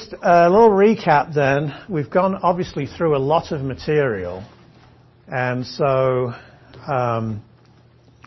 [0.00, 1.74] just a little recap then.
[1.88, 4.44] We've gone obviously through a lot of material,
[5.28, 6.32] and so
[6.86, 7.42] um,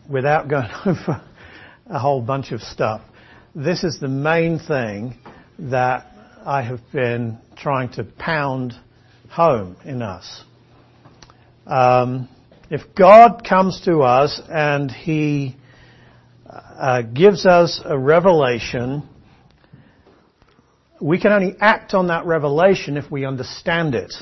[0.10, 1.24] without going over
[1.88, 3.02] a whole bunch of stuff,
[3.56, 5.16] this is the main thing
[5.58, 6.06] that
[6.46, 8.74] I have been trying to pound
[9.30, 10.44] home in us.
[11.66, 12.30] Um,
[12.70, 15.56] if God comes to us and He
[16.48, 19.10] uh, gives us a revelation,
[21.04, 24.14] we can only act on that revelation if we understand it.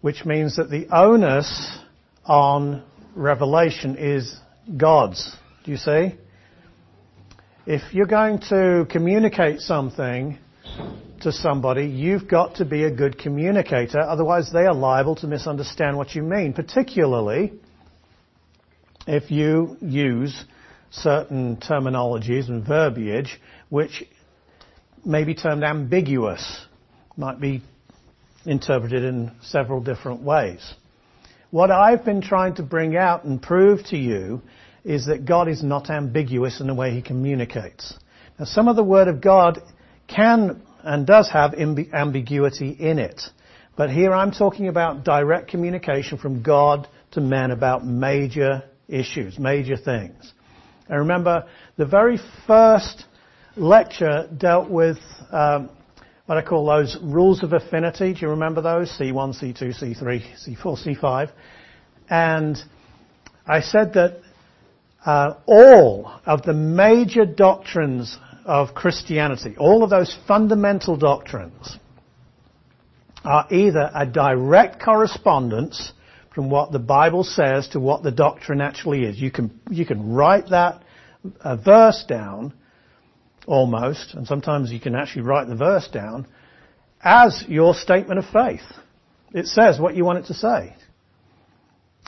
[0.00, 1.78] Which means that the onus
[2.24, 2.82] on
[3.14, 4.36] revelation is
[4.76, 5.36] God's.
[5.64, 6.16] Do you see?
[7.64, 10.36] If you're going to communicate something
[11.20, 15.96] to somebody, you've got to be a good communicator, otherwise they are liable to misunderstand
[15.96, 17.52] what you mean, particularly
[19.06, 20.44] if you use
[20.90, 24.04] certain terminologies and verbiage which
[25.04, 26.66] may be termed ambiguous,
[27.16, 27.62] might be
[28.46, 30.74] interpreted in several different ways.
[31.50, 34.42] What I've been trying to bring out and prove to you
[34.84, 37.94] is that God is not ambiguous in the way He communicates.
[38.38, 39.60] Now some of the Word of God
[40.08, 43.22] can and does have ambiguity in it.
[43.76, 49.76] But here I'm talking about direct communication from God to men about major issues, major
[49.76, 50.32] things.
[50.88, 51.46] And remember,
[51.76, 53.04] the very first
[53.56, 54.98] lecture dealt with
[55.30, 55.70] um,
[56.26, 58.14] what I call those rules of affinity.
[58.14, 58.90] Do you remember those?
[58.98, 61.30] C1, C2, C3, C4, C5.
[62.08, 62.56] And
[63.46, 64.20] I said that
[65.04, 71.78] uh, all of the major doctrines of Christianity, all of those fundamental doctrines,
[73.24, 75.92] are either a direct correspondence
[76.34, 79.18] from what the Bible says to what the doctrine actually is.
[79.18, 80.82] You can, you can write that
[81.40, 82.52] uh, verse down,
[83.46, 86.26] almost, and sometimes you can actually write the verse down,
[87.02, 88.62] as your statement of faith.
[89.32, 90.76] It says what you want it to say.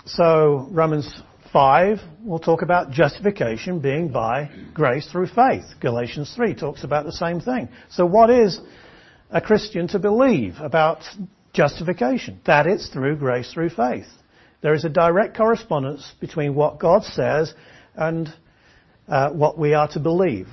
[0.04, 5.64] So, Romans 5 will talk about justification being by grace through faith.
[5.80, 7.69] Galatians 3 talks about the same thing.
[7.88, 8.60] So what is
[9.30, 11.02] a Christian to believe about
[11.52, 12.41] justification?
[12.44, 14.06] That it's through grace through faith.
[14.60, 17.54] There is a direct correspondence between what God says
[17.94, 18.32] and
[19.08, 20.48] uh, what we are to believe.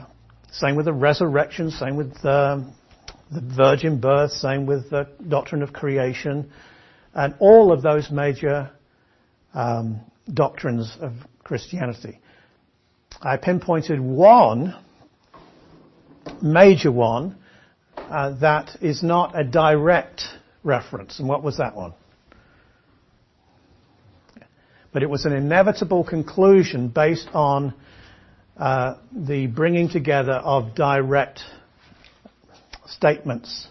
[0.53, 2.73] Same with the resurrection, same with um,
[3.31, 6.51] the virgin birth, same with the doctrine of creation,
[7.15, 8.69] and all of those major
[9.53, 9.99] um,
[10.31, 12.19] doctrines of Christianity.
[13.21, 14.75] I pinpointed one
[16.41, 17.37] major one
[17.97, 20.23] uh, that is not a direct
[20.63, 21.19] reference.
[21.19, 21.93] And what was that one?
[24.91, 27.73] But it was an inevitable conclusion based on
[28.57, 31.41] the bringing together of direct
[32.85, 33.67] statements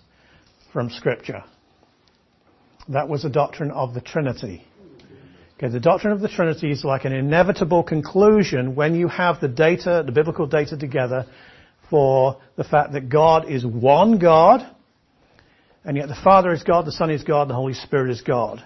[0.73, 1.45] from Scripture.
[2.89, 4.65] That was a doctrine of the Trinity.
[5.57, 9.49] Okay, the doctrine of the Trinity is like an inevitable conclusion when you have the
[9.49, 11.27] data, the biblical data together
[11.89, 14.67] for the fact that God is one God,
[15.85, 18.65] and yet the Father is God, the Son is God, the Holy Spirit is God.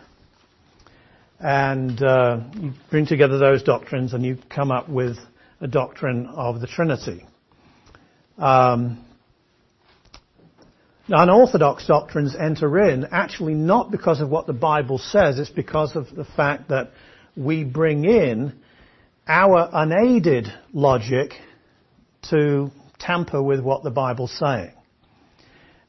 [1.39, 5.19] And uh, you bring together those doctrines and you come up with
[5.61, 7.27] a doctrine of the Trinity.
[8.39, 9.05] Um,
[11.09, 16.15] unorthodox doctrines enter in actually not because of what the Bible says, it's because of
[16.15, 16.91] the fact that
[17.37, 18.59] we bring in
[19.29, 21.33] our unaided logic
[22.31, 24.73] to tamper with what the Bible's saying.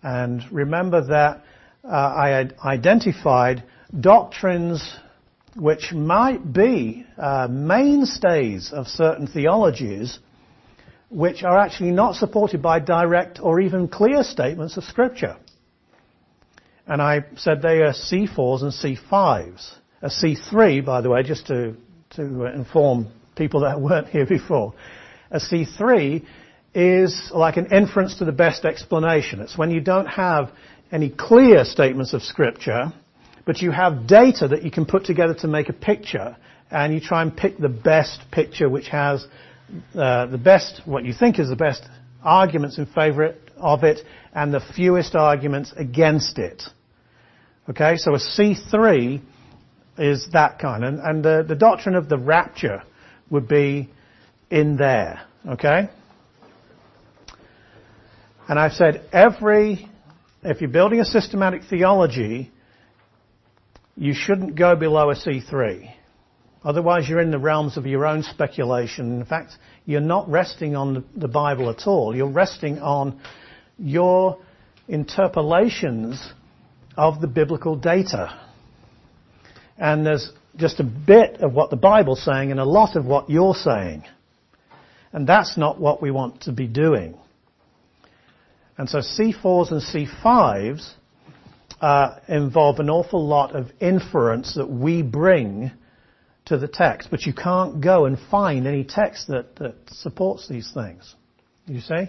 [0.03, 1.43] And remember that
[1.83, 3.63] uh, I identified
[3.99, 4.97] doctrines
[5.57, 10.19] which might be uh, mainstays of certain theologies
[11.09, 15.37] which are actually not supported by direct or even clear statements of Scripture.
[16.85, 19.73] And I said they are C4s and C5s.
[20.01, 21.75] A C3, by the way, just to,
[22.11, 24.73] to inform people that weren't here before.
[25.31, 26.23] A C3
[26.73, 29.41] is like an inference to the best explanation.
[29.41, 30.51] It's when you don't have
[30.91, 32.93] any clear statements of Scripture,
[33.47, 36.35] but you have data that you can put together to make a picture,
[36.69, 39.25] and you try and pick the best picture which has
[39.95, 41.81] uh, the best, what you think is the best
[42.21, 44.01] arguments in favor of it
[44.33, 46.61] and the fewest arguments against it.
[47.69, 49.21] Okay, so a C3
[49.97, 52.83] is that kind, and, and the, the doctrine of the rapture
[53.29, 53.89] would be
[54.51, 55.21] in there.
[55.47, 55.89] Okay?
[58.49, 59.87] And I've said every,
[60.43, 62.51] if you're building a systematic theology,
[63.97, 65.91] you shouldn't go below a C3.
[66.63, 69.19] Otherwise, you're in the realms of your own speculation.
[69.19, 69.53] In fact,
[69.85, 72.15] you're not resting on the Bible at all.
[72.15, 73.19] You're resting on
[73.77, 74.37] your
[74.87, 76.31] interpolations
[76.95, 78.39] of the biblical data.
[79.77, 83.29] And there's just a bit of what the Bible's saying and a lot of what
[83.29, 84.03] you're saying.
[85.13, 87.17] And that's not what we want to be doing.
[88.77, 90.93] And so C4s and C5s
[91.81, 95.71] uh, involve an awful lot of inference that we bring
[96.45, 100.71] to the text, but you can't go and find any text that, that supports these
[100.73, 101.13] things.
[101.65, 102.05] You see?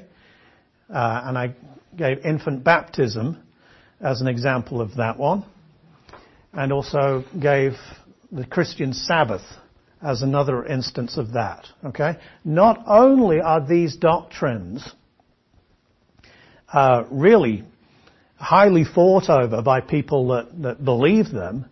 [0.88, 1.54] Uh, and I
[1.96, 3.42] gave infant baptism
[4.00, 5.44] as an example of that one,
[6.52, 7.72] and also gave
[8.30, 9.42] the Christian Sabbath
[10.00, 11.66] as another instance of that.
[11.84, 12.16] Okay?
[12.44, 14.88] Not only are these doctrines
[16.72, 17.64] uh, really
[18.38, 21.66] highly thought over by people that, that believe them,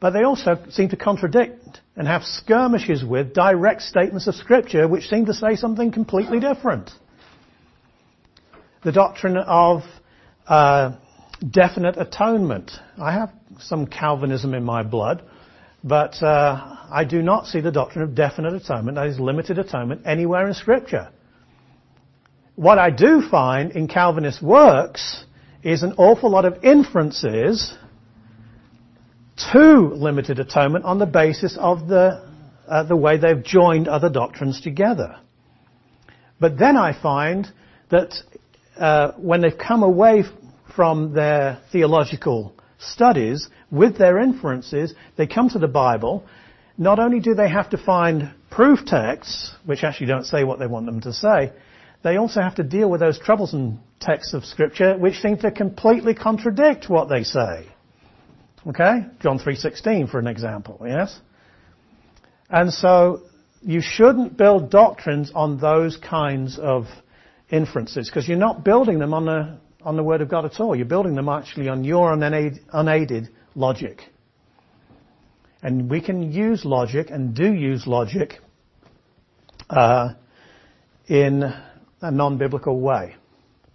[0.00, 5.08] but they also seem to contradict and have skirmishes with direct statements of Scripture which
[5.08, 6.90] seem to say something completely different.
[8.82, 9.82] The doctrine of
[10.46, 10.96] uh,
[11.50, 12.72] definite atonement.
[12.98, 15.22] I have some Calvinism in my blood,
[15.84, 20.02] but uh, I do not see the doctrine of definite atonement, that is limited atonement,
[20.06, 21.10] anywhere in Scripture.
[22.54, 25.25] What I do find in Calvinist works
[25.66, 27.74] is an awful lot of inferences
[29.52, 32.24] to limited atonement on the basis of the,
[32.68, 35.16] uh, the way they've joined other doctrines together.
[36.38, 37.48] But then I find
[37.90, 38.14] that
[38.78, 40.22] uh, when they've come away
[40.76, 46.24] from their theological studies with their inferences, they come to the Bible.
[46.78, 50.66] Not only do they have to find proof texts, which actually don't say what they
[50.68, 51.50] want them to say,
[52.02, 56.14] they also have to deal with those troublesome texts of Scripture which seem to completely
[56.14, 57.66] contradict what they say.
[58.66, 59.06] Okay?
[59.20, 61.18] John 3.16 for an example, yes?
[62.50, 63.22] And so
[63.62, 66.86] you shouldn't build doctrines on those kinds of
[67.50, 70.74] inferences because you're not building them on the, on the Word of God at all.
[70.74, 74.02] You're building them actually on your unaided, unaided logic.
[75.62, 78.38] And we can use logic and do use logic
[79.70, 80.10] uh,
[81.08, 81.52] in
[82.06, 83.16] a non-biblical way.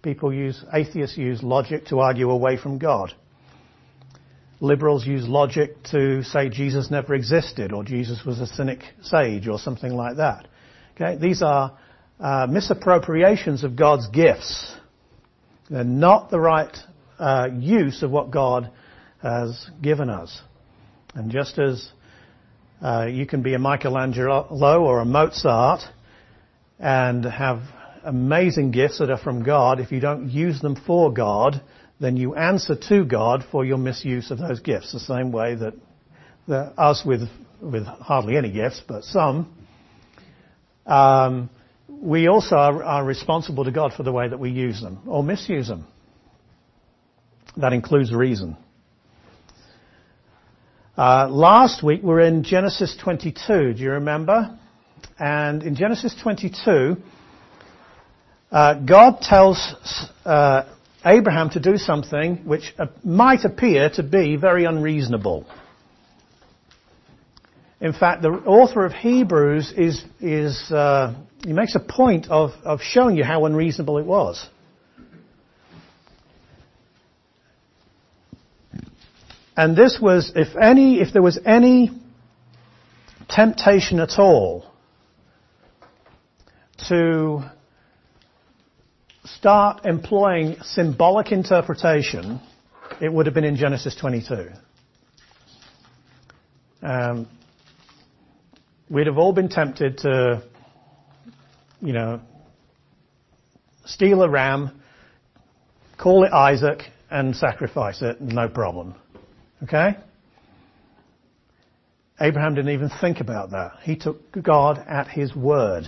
[0.02, 3.12] People use, atheists use logic to argue away from God.
[4.60, 9.58] Liberals use logic to say Jesus never existed or Jesus was a cynic sage or
[9.58, 10.48] something like that.
[10.94, 11.16] Okay?
[11.20, 11.76] These are
[12.18, 14.74] uh, misappropriations of God's gifts.
[15.68, 16.76] They're not the right
[17.18, 18.70] uh, use of what God
[19.20, 20.40] has given us.
[21.14, 21.90] And just as
[22.80, 24.46] uh, you can be a Michelangelo
[24.82, 25.82] or a Mozart
[26.78, 27.62] and have
[28.04, 31.62] amazing gifts that are from God, if you don't use them for God,
[32.00, 34.92] then you answer to God for your misuse of those gifts.
[34.92, 35.74] The same way that,
[36.76, 37.28] us with
[37.62, 39.54] with hardly any gifts, but some,
[40.84, 41.48] um,
[41.88, 45.22] we also are, are, responsible to God for the way that we use them or
[45.22, 45.86] misuse them.
[47.56, 48.56] That includes reason.
[50.98, 53.74] Uh, last week we're in Genesis 22.
[53.74, 54.58] Do you remember?
[55.18, 56.96] And in Genesis 22,
[58.52, 59.74] uh, God tells
[60.26, 60.64] uh,
[61.04, 65.46] Abraham to do something which uh, might appear to be very unreasonable.
[67.80, 72.80] In fact, the author of Hebrews is, is uh, he makes a point of, of
[72.82, 74.46] showing you how unreasonable it was.
[79.56, 81.90] And this was, if any, if there was any
[83.28, 84.66] temptation at all
[86.88, 87.42] to
[89.24, 92.40] start employing symbolic interpretation,
[93.00, 94.48] it would have been in Genesis 22.
[96.82, 97.28] Um,
[98.90, 100.42] we'd have all been tempted to,
[101.80, 102.20] you know,
[103.84, 104.82] steal a ram,
[105.98, 108.94] call it Isaac, and sacrifice it, no problem.
[109.62, 109.96] Okay?
[112.20, 113.72] Abraham didn't even think about that.
[113.82, 115.84] He took God at his word.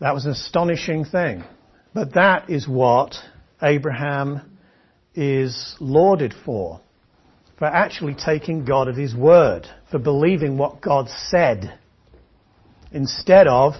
[0.00, 1.44] That was an astonishing thing.
[1.92, 3.14] But that is what
[3.62, 4.58] Abraham
[5.14, 6.80] is lauded for.
[7.58, 9.66] For actually taking God at His word.
[9.90, 11.78] For believing what God said.
[12.92, 13.74] Instead of,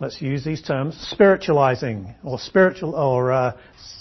[0.00, 3.56] let's use these terms, spiritualizing or spiritual or uh,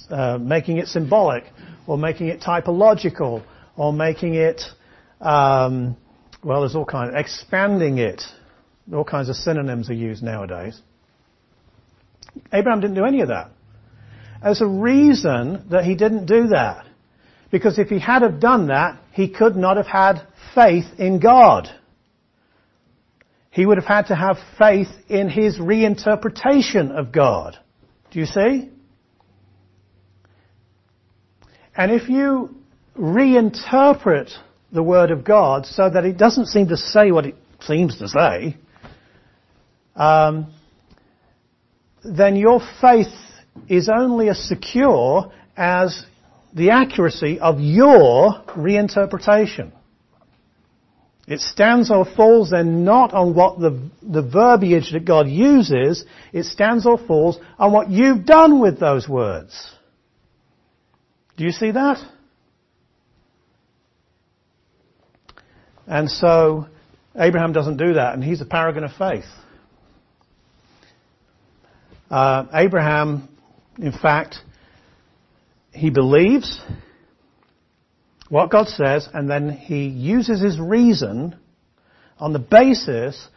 [0.09, 1.43] uh, making it symbolic
[1.85, 3.43] or making it typological
[3.75, 4.61] or making it,
[5.19, 5.97] um,
[6.43, 8.23] well, there's all kinds, expanding it.
[8.93, 10.81] All kinds of synonyms are used nowadays.
[12.53, 13.51] Abraham didn't do any of that.
[14.43, 16.85] There's a reason that he didn't do that.
[17.51, 21.67] Because if he had have done that, he could not have had faith in God.
[23.51, 27.57] He would have had to have faith in his reinterpretation of God.
[28.11, 28.69] Do you see?
[31.75, 32.55] And if you
[32.97, 34.31] reinterpret
[34.71, 38.07] the Word of God so that it doesn't seem to say what it seems to
[38.07, 38.57] say,
[39.95, 40.53] um,
[42.03, 43.13] then your faith
[43.67, 46.05] is only as secure as
[46.53, 49.71] the accuracy of your reinterpretation.
[51.27, 56.03] It stands or falls then not on what the, the verbiage that God uses,
[56.33, 59.71] it stands or falls on what you've done with those words.
[61.37, 61.97] Do you see that?
[65.87, 66.67] And so,
[67.15, 69.25] Abraham doesn't do that, and he's a paragon of faith.
[72.11, 73.29] Uh, Abraham,
[73.79, 74.35] in fact,
[75.71, 76.61] he believes
[78.27, 81.37] what God says, and then he uses his reason
[82.19, 83.29] on the basis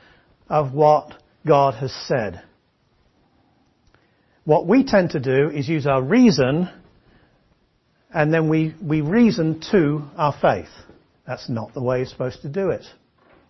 [0.49, 1.15] of what
[1.47, 2.43] God has said.
[4.45, 6.69] What we tend to do is use our reason,
[8.13, 10.69] and then we, we reason to our faith.
[11.29, 12.85] That's not the way you're supposed to do it.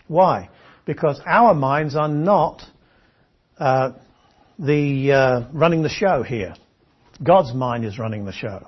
[0.07, 0.51] Why?
[0.85, 2.61] Because our minds are not
[3.59, 3.93] uh,
[4.59, 6.55] the uh, running the show here.
[7.23, 8.67] God's mind is running the show.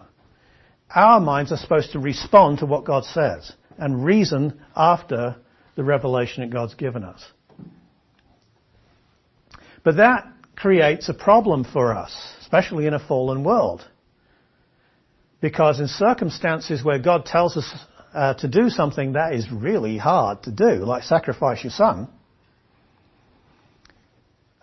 [0.95, 5.37] Our minds are supposed to respond to what God says and reason after
[5.75, 7.25] the revelation that God's given us.
[9.83, 10.27] But that
[10.57, 13.87] creates a problem for us, especially in a fallen world.
[15.41, 17.73] Because in circumstances where God tells us
[18.15, 22.09] uh, to do something that is really hard to do, like sacrifice your son,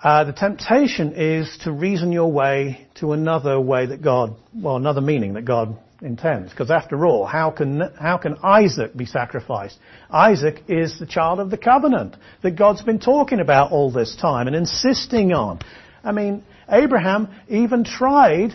[0.04, 5.00] Uh, the temptation is to reason your way to another way that God, well, another
[5.00, 6.52] meaning that God intends.
[6.52, 9.78] Because after all, how can, how can Isaac be sacrificed?
[10.10, 14.48] Isaac is the child of the covenant that God's been talking about all this time
[14.48, 15.60] and insisting on.
[16.04, 18.52] I mean, Abraham even tried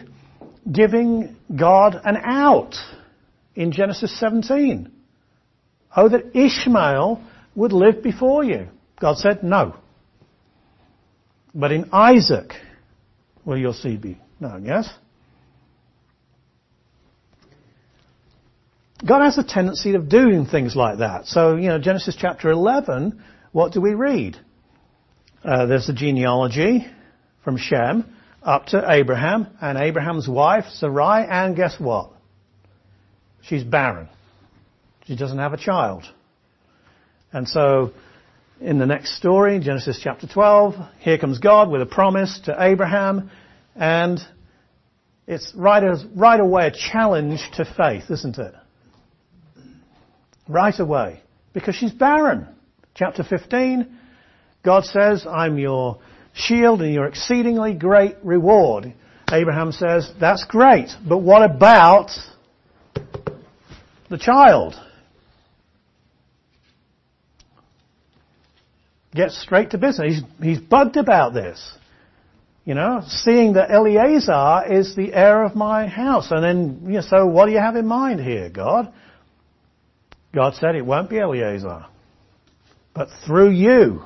[0.71, 2.75] giving God an out
[3.55, 4.93] in Genesis 17.
[5.97, 7.25] Oh, that Ishmael
[7.55, 8.69] would live before you.
[9.01, 9.77] God said, no.
[11.59, 12.53] But in Isaac
[13.45, 14.89] will your seed be known, yes?
[19.05, 21.27] God has a tendency of doing things like that.
[21.27, 24.37] So, you know, Genesis chapter 11, what do we read?
[25.45, 26.87] Uh, there's a genealogy
[27.43, 28.05] from Shem
[28.41, 32.11] up to Abraham and Abraham's wife, Sarai, and guess what?
[33.43, 34.09] She's barren.
[35.07, 36.05] She doesn't have a child.
[37.33, 37.93] And so,
[38.61, 43.31] in the next story, Genesis chapter 12, here comes God with a promise to Abraham,
[43.77, 44.19] and
[45.27, 48.55] it's right, as, right away a challenge to faith, isn't it?
[50.49, 51.23] Right away.
[51.53, 52.49] Because she's barren.
[52.95, 53.97] Chapter 15,
[54.65, 55.99] God says, I'm your
[56.33, 58.93] shield and your exceedingly great reward.
[59.31, 62.11] Abraham says, that's great, but what about
[64.09, 64.75] the child?
[69.19, 70.15] Gets straight to business.
[70.15, 71.73] He's, he's bugged about this.
[72.65, 76.31] You know, seeing that Eleazar is the heir of my house.
[76.31, 78.93] And then, you know, so what do you have in mind here, God?
[80.33, 81.87] God said it won't be Eleazar,
[82.95, 84.03] but through you.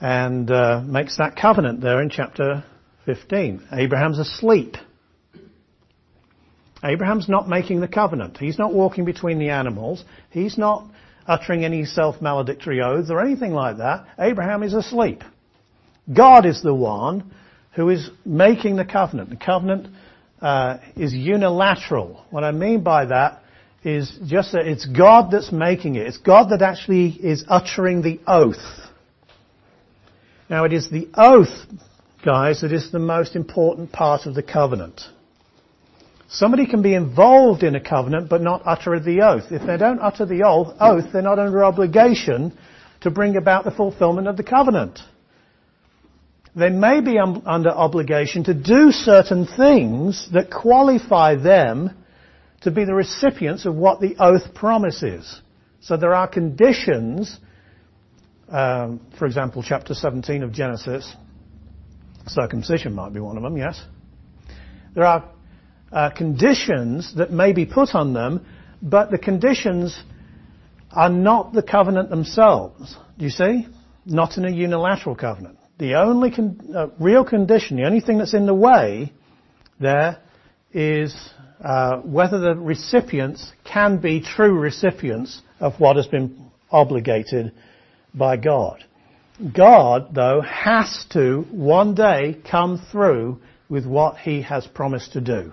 [0.00, 2.64] And uh, makes that covenant there in chapter
[3.04, 3.68] 15.
[3.72, 4.76] Abraham's asleep.
[6.82, 8.36] Abraham's not making the covenant.
[8.38, 10.04] He's not walking between the animals.
[10.30, 10.90] He's not
[11.26, 14.06] uttering any self-maledictory oaths or anything like that.
[14.18, 15.22] Abraham is asleep.
[16.12, 17.32] God is the one
[17.72, 19.30] who is making the covenant.
[19.30, 19.88] The covenant
[20.40, 22.24] uh, is unilateral.
[22.30, 23.42] What I mean by that
[23.82, 26.06] is just that it's God that's making it.
[26.06, 28.56] It's God that actually is uttering the oath.
[30.48, 31.66] Now it is the oath,
[32.24, 35.02] guys, that is the most important part of the covenant.
[36.34, 39.52] Somebody can be involved in a covenant but not utter the oath.
[39.52, 42.58] If they don't utter the oath, they're not under obligation
[43.02, 44.98] to bring about the fulfillment of the covenant.
[46.56, 51.96] They may be under obligation to do certain things that qualify them
[52.62, 55.40] to be the recipients of what the oath promises.
[55.82, 57.38] So there are conditions,
[58.48, 61.14] um, for example, chapter 17 of Genesis,
[62.26, 63.80] circumcision might be one of them, yes?
[64.94, 65.30] There are
[65.94, 68.44] uh, conditions that may be put on them,
[68.82, 69.98] but the conditions
[70.90, 72.96] are not the covenant themselves.
[73.16, 73.68] Do you see?
[74.04, 75.58] Not in a unilateral covenant.
[75.78, 79.12] The only con- uh, real condition, the only thing that's in the way
[79.80, 80.18] there
[80.72, 81.14] is
[81.62, 87.52] uh, whether the recipients can be true recipients of what has been obligated
[88.12, 88.84] by God.
[89.52, 95.52] God, though, has to one day come through with what he has promised to do.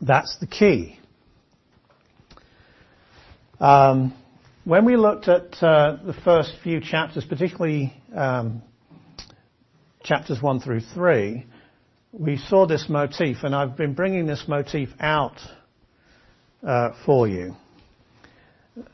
[0.00, 0.98] That's the key.
[3.58, 4.14] Um,
[4.64, 8.62] when we looked at uh, the first few chapters, particularly um,
[10.02, 11.46] chapters 1 through 3,
[12.12, 15.38] we saw this motif, and I've been bringing this motif out
[16.66, 17.54] uh, for you.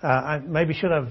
[0.03, 1.09] Uh, I maybe should have.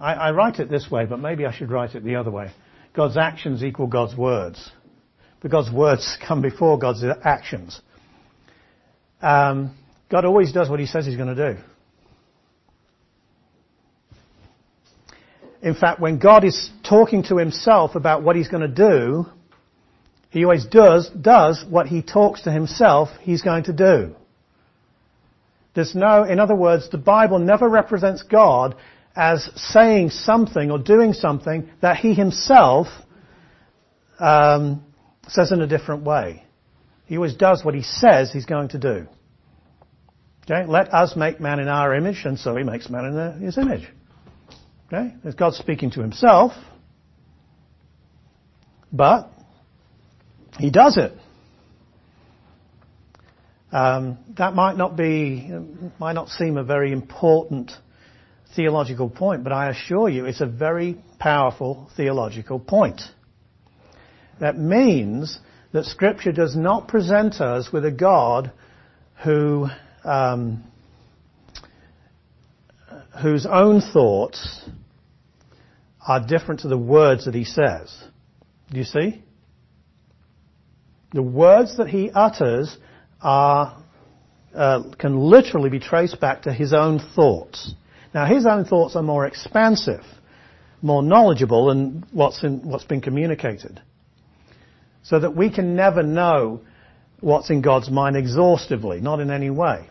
[0.00, 2.50] I, I, write it this way, but maybe I should write it the other way.
[2.94, 4.70] God's actions equal God's words,
[5.40, 7.80] but God's words come before God's actions.
[9.20, 9.76] Um,
[10.10, 11.60] God always does what He says He's going to do.
[15.62, 19.26] In fact, when God is talking to Himself about what He's going to do,
[20.30, 24.14] He always does does what He talks to Himself He's going to do.
[25.74, 28.76] There's no, in other words, the Bible never represents God
[29.14, 32.86] as saying something or doing something that He Himself
[34.18, 34.84] um,
[35.28, 36.45] says in a different way.
[37.06, 39.06] He always does what He says He's going to do.
[40.44, 43.58] Okay, let us make man in our image, and so He makes man in His
[43.58, 43.88] image.
[44.92, 46.52] Okay, there's God speaking to Himself,
[48.92, 49.30] but
[50.58, 51.12] He does it.
[53.72, 55.50] Um, that might not be,
[55.98, 57.72] might not seem a very important
[58.54, 63.02] theological point, but I assure you it's a very powerful theological point.
[64.40, 65.38] That means
[65.76, 68.50] that Scripture does not present us with a God
[69.22, 69.68] who,
[70.04, 70.64] um,
[73.22, 74.66] whose own thoughts
[76.00, 77.94] are different to the words that he says.
[78.70, 79.22] Do you see?
[81.12, 82.74] The words that he utters
[83.20, 83.76] are,
[84.54, 87.74] uh, can literally be traced back to his own thoughts.
[88.14, 90.04] Now his own thoughts are more expansive,
[90.80, 93.82] more knowledgeable than what's, in, what's been communicated.
[95.08, 96.62] So that we can never know
[97.20, 99.88] what's in God's mind exhaustively, not in any way.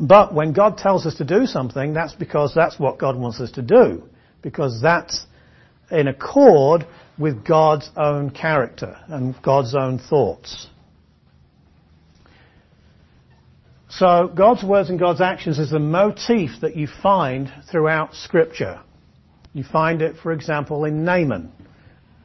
[0.00, 3.50] But when God tells us to do something, that's because that's what God wants us
[3.52, 4.04] to do.
[4.40, 5.26] Because that's
[5.90, 6.86] in accord
[7.18, 10.68] with God's own character and God's own thoughts.
[13.88, 18.80] So God's words and God's actions is the motif that you find throughout Scripture.
[19.54, 21.50] You find it, for example, in Naaman.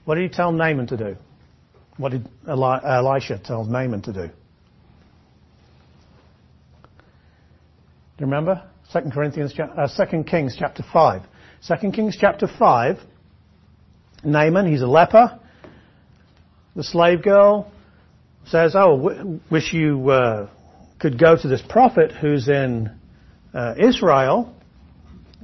[0.05, 1.17] What did he tell Naaman to do?
[1.97, 4.27] What did Elisha tell Naaman to do?
[8.17, 8.63] Do you remember?
[8.91, 11.21] 2 Corinthians, uh, 2 Kings chapter 5.
[11.67, 12.97] 2 Kings chapter 5,
[14.23, 15.39] Naaman, he's a leper.
[16.75, 17.71] The slave girl
[18.45, 20.49] says, oh, w- wish you uh,
[20.99, 22.91] could go to this prophet who's in
[23.53, 24.53] uh, Israel,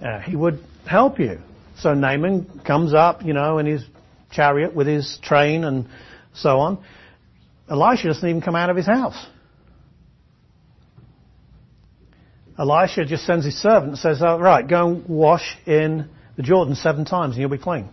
[0.04, 1.40] uh, he would help you.
[1.78, 3.84] So Naaman comes up, you know, in his
[4.32, 5.88] chariot with his train and
[6.34, 6.84] so on.
[7.70, 9.28] Elisha doesn't even come out of his house.
[12.58, 16.76] Elisha just sends his servant and says, oh, right, go and wash in the Jordan
[16.76, 17.90] seven times and you'll be clean.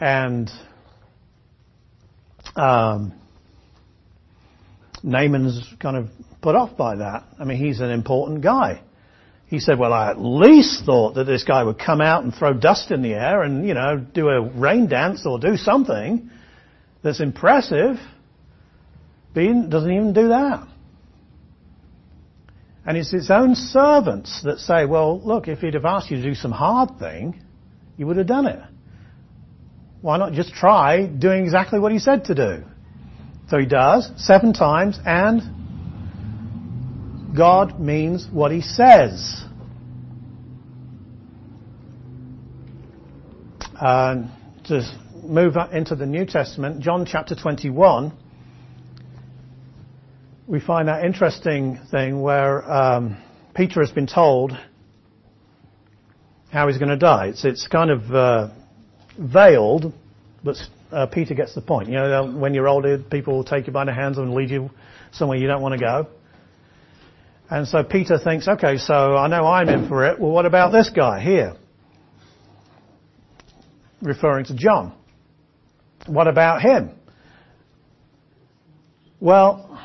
[0.00, 0.50] And
[2.56, 3.12] um,
[5.02, 6.08] Naaman's kind of
[6.40, 7.24] put off by that.
[7.38, 8.82] I mean, he's an important guy.
[9.54, 12.54] He said, well, I at least thought that this guy would come out and throw
[12.54, 16.28] dust in the air and, you know, do a rain dance or do something
[17.04, 17.98] that's impressive.
[19.32, 20.66] He doesn't even do that.
[22.84, 26.22] And it's his own servants that say, well, look, if he'd have asked you to
[26.22, 27.40] do some hard thing,
[27.96, 28.60] you would have done it.
[30.00, 32.64] Why not just try doing exactly what he said to do?
[33.48, 35.42] So he does, seven times, and
[37.36, 39.44] God means what he says.
[43.60, 44.82] Uh, to
[45.22, 48.12] move into the New Testament, John chapter 21,
[50.46, 53.16] we find that interesting thing where um,
[53.54, 54.52] Peter has been told
[56.52, 57.28] how he's going to die.
[57.28, 58.48] It's, it's kind of uh,
[59.18, 59.92] veiled,
[60.44, 60.56] but
[60.92, 61.88] uh, Peter gets the point.
[61.88, 64.70] You know, when you're older, people will take you by the hands and lead you
[65.12, 66.08] somewhere you don't want to go.
[67.50, 70.20] And so Peter thinks, okay, so I know I'm in for it.
[70.20, 71.56] Well, what about this guy here?
[74.04, 74.92] Referring to John.
[76.06, 76.90] What about him?
[79.18, 79.80] Well,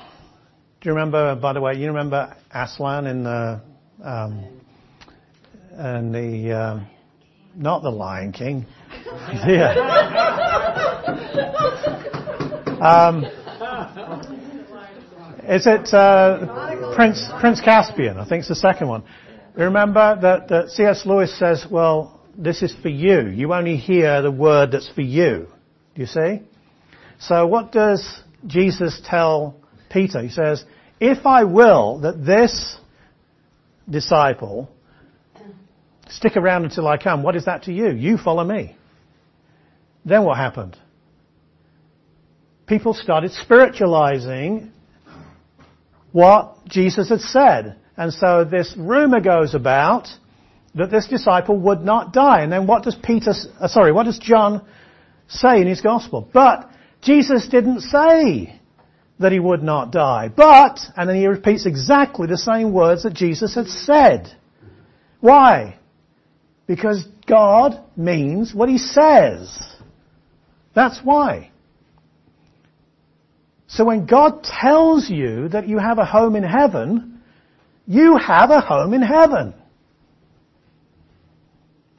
[0.81, 3.61] do you remember, by the way, you remember Aslan in the,
[4.03, 4.43] um,
[5.71, 6.87] in the, um,
[7.55, 8.65] not the Lion King.
[9.47, 9.75] yeah.
[12.81, 13.23] Um,
[15.47, 18.17] is it uh, Prince Prince Caspian?
[18.17, 19.03] I think it's the second one.
[19.55, 21.05] Remember that, that C.S.
[21.05, 23.27] Lewis says, well, this is for you.
[23.27, 25.47] You only hear the word that's for you.
[25.93, 26.41] Do you see?
[27.19, 29.57] So what does Jesus tell
[29.91, 30.21] Peter?
[30.21, 30.63] He says,
[31.01, 32.77] if I will that this
[33.89, 34.69] disciple
[36.07, 37.89] stick around until I come, what is that to you?
[37.89, 38.77] You follow me.
[40.05, 40.77] Then what happened?
[42.67, 44.71] People started spiritualizing
[46.13, 47.75] what Jesus had said.
[47.97, 50.07] And so this rumor goes about
[50.79, 52.41] that this disciple would not die.
[52.41, 54.65] And then what does Peter, uh, sorry, what does John
[55.27, 56.27] say in his gospel?
[56.33, 56.69] But
[57.01, 58.59] Jesus didn't say
[59.19, 60.29] that he would not die.
[60.35, 64.35] But, and then he repeats exactly the same words that Jesus had said.
[65.19, 65.77] Why?
[66.67, 69.75] Because God means what he says.
[70.73, 71.51] That's why.
[73.67, 77.21] So when God tells you that you have a home in heaven,
[77.85, 79.53] you have a home in heaven.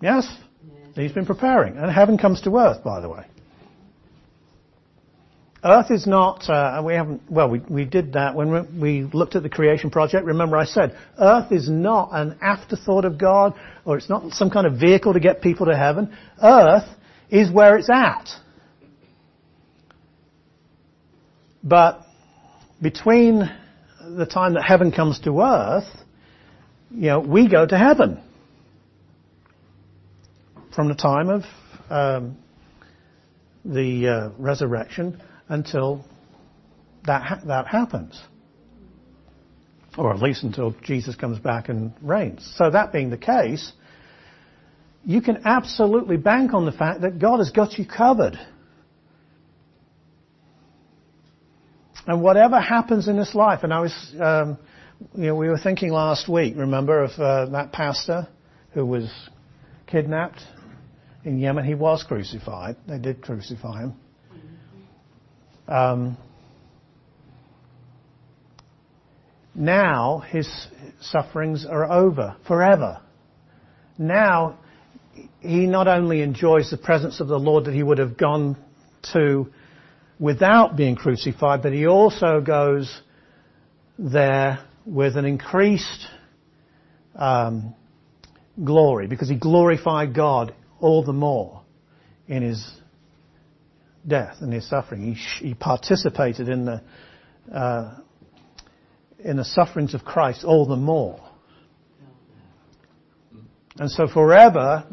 [0.00, 0.26] Yes?
[0.66, 0.96] yes?
[0.96, 1.76] He's been preparing.
[1.76, 3.24] And heaven comes to earth, by the way.
[5.62, 9.42] Earth is not, uh, we haven't, well, we, we did that when we looked at
[9.42, 10.24] the creation project.
[10.24, 14.66] Remember I said, Earth is not an afterthought of God, or it's not some kind
[14.66, 16.16] of vehicle to get people to heaven.
[16.42, 16.88] Earth
[17.28, 18.30] is where it's at.
[21.62, 22.06] But
[22.80, 23.50] between
[24.16, 25.88] the time that heaven comes to earth,
[26.90, 28.22] you know, we go to heaven.
[30.74, 31.42] From the time of
[31.90, 32.36] um,
[33.64, 36.04] the uh, resurrection until
[37.06, 38.20] that ha- that happens,
[39.98, 42.48] or at least until Jesus comes back and reigns.
[42.56, 43.72] So that being the case,
[45.04, 48.38] you can absolutely bank on the fact that God has got you covered.
[52.06, 54.58] And whatever happens in this life, and I was, um,
[55.14, 58.28] you know, we were thinking last week, remember, of uh, that pastor
[58.72, 59.10] who was
[59.86, 60.40] kidnapped
[61.24, 61.64] in Yemen.
[61.64, 62.76] He was crucified.
[62.86, 63.94] They did crucify him.
[65.68, 66.16] Um,
[69.54, 70.48] now his
[71.00, 73.00] sufferings are over forever.
[73.98, 74.58] Now
[75.40, 78.56] he not only enjoys the presence of the Lord that he would have gone
[79.12, 79.52] to
[80.18, 83.00] without being crucified, but he also goes
[83.98, 86.06] there with an increased
[87.14, 87.74] um,
[88.62, 91.62] glory because he glorified God all the more
[92.26, 92.72] in his
[94.06, 95.14] death and his suffering.
[95.14, 96.82] He, he participated in the
[97.52, 97.98] uh,
[99.24, 101.20] in the sufferings of Christ all the more.
[103.78, 104.86] And so forever,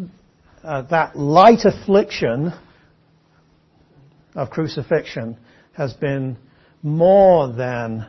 [0.63, 2.53] uh, that light affliction
[4.35, 5.37] of crucifixion
[5.73, 6.37] has been
[6.83, 8.07] more than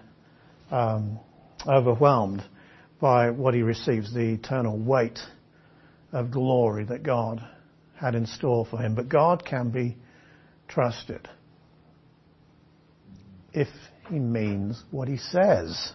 [0.71, 1.19] um,
[1.67, 2.45] overwhelmed
[3.01, 5.19] by what he receives, the eternal weight
[6.12, 7.47] of glory that God
[7.99, 8.95] had in store for him.
[8.95, 9.97] But God can be
[10.69, 11.29] trusted
[13.53, 13.69] if
[14.09, 15.93] he means what he says.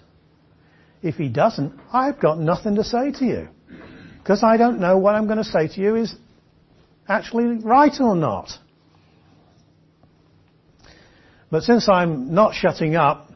[1.02, 3.48] If he doesn't, I've got nothing to say to you.
[4.20, 6.16] Because I don't know what I'm going to say to you is
[7.08, 8.50] actually right or not.
[11.52, 13.30] But since I'm not shutting up,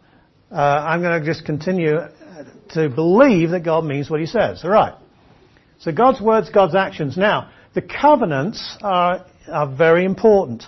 [0.51, 1.97] uh, I'm going to just continue
[2.69, 4.63] to believe that God means what He says.
[4.63, 4.93] All right.
[5.79, 7.17] So God's words, God's actions.
[7.17, 10.63] Now, the covenants are, are very important.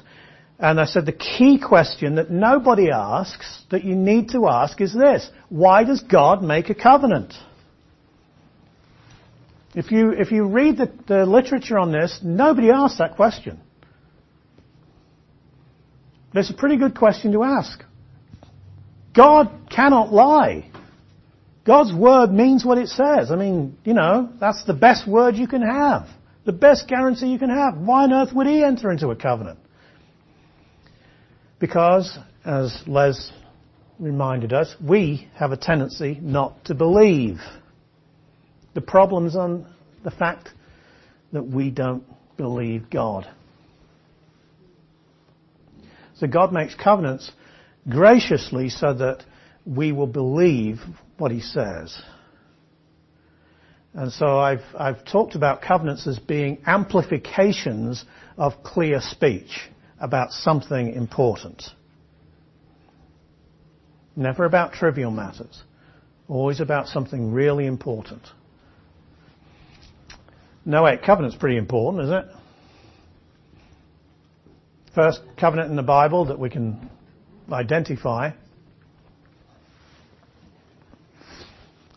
[0.60, 4.93] And I said the key question that nobody asks, that you need to ask is
[4.93, 5.28] this.
[5.50, 7.34] Why does God make a covenant?
[9.74, 13.60] If you, if you read the, the literature on this, nobody asks that question.
[16.32, 17.84] That's a pretty good question to ask.
[19.15, 20.69] God cannot lie.
[21.65, 23.32] God's word means what it says.
[23.32, 26.08] I mean, you know, that's the best word you can have.
[26.45, 27.78] The best guarantee you can have.
[27.78, 29.60] Why on earth would he enter into a covenant?
[31.60, 33.32] Because, as Les
[33.99, 37.39] reminded us, we have a tendency not to believe.
[38.73, 39.67] The problem's on
[40.04, 40.49] the fact
[41.34, 42.04] that we don't
[42.38, 43.30] believe God.
[46.15, 47.32] So God makes covenants
[47.88, 49.23] graciously so that
[49.65, 50.80] we will believe
[51.17, 52.02] what He says.
[53.93, 54.62] And so I've,
[55.06, 58.06] talked about covenants as being amplifications
[58.38, 61.63] of clear speech about something important.
[64.15, 65.63] Never about trivial matters.
[66.28, 68.21] Always about something really important.
[70.65, 72.36] No Noahic covenant's pretty important, isn't it?
[74.99, 76.89] first covenant in the Bible that we can
[77.52, 78.32] identify.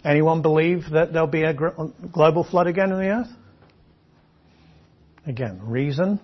[0.04, 3.30] Anyone believe that there'll be a global flood again in the earth?
[5.26, 6.20] Again, reason.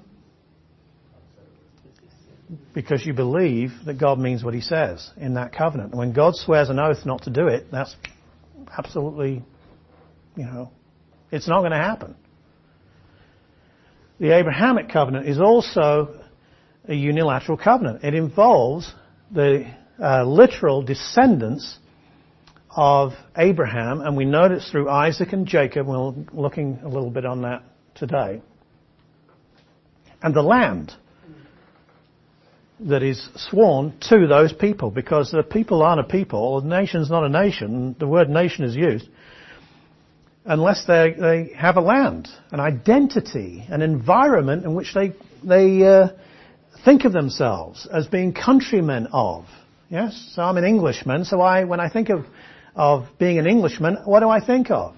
[2.74, 5.94] Because you believe that God means what he says in that covenant.
[5.94, 7.94] When God swears an oath not to do it, that's
[8.76, 9.42] absolutely,
[10.34, 10.70] you know,
[11.30, 12.16] it's not going to happen.
[14.18, 16.20] The Abrahamic covenant is also
[16.88, 18.02] a unilateral covenant.
[18.02, 18.92] It involves
[19.30, 19.70] the
[20.02, 21.78] uh, literal descendants
[22.80, 25.88] of Abraham, and we know it's through Isaac and Jacob.
[25.88, 27.64] We're looking a little bit on that
[27.96, 28.40] today.
[30.22, 30.92] And the land
[32.78, 37.24] that is sworn to those people, because the people aren't a people, the nation's not
[37.24, 39.08] a nation, the word nation is used,
[40.44, 46.10] unless they, they have a land, an identity, an environment in which they, they uh,
[46.84, 49.46] think of themselves as being countrymen of.
[49.88, 52.24] Yes, so I'm an Englishman, so I, when I think of,
[52.78, 54.94] of being an Englishman, what do I think of?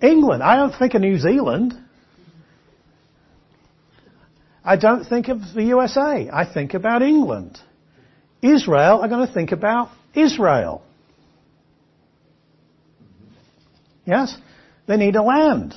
[0.00, 0.40] England.
[0.40, 1.74] I don't think of New Zealand.
[4.64, 6.30] I don't think of the USA.
[6.32, 7.58] I think about England.
[8.40, 10.82] Israel, I'm going to think about Israel.
[14.04, 14.36] Yes?
[14.86, 15.74] They need a land.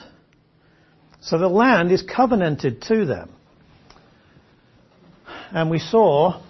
[1.21, 3.31] So the land is covenanted to them.
[5.51, 6.41] And we saw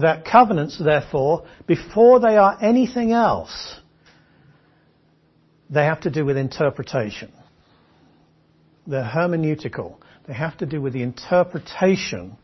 [0.00, 3.76] that covenants, therefore, before they are anything else,
[5.70, 7.32] they have to do with interpretation.
[8.86, 9.96] They're hermeneutical.
[10.26, 12.36] They have to do with the interpretation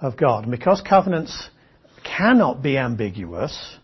[0.00, 0.44] of God.
[0.44, 1.48] And because covenants
[2.04, 3.76] cannot be ambiguous,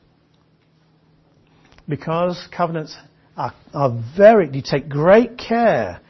[1.88, 2.96] because covenants
[3.36, 6.00] are, are very, you take great care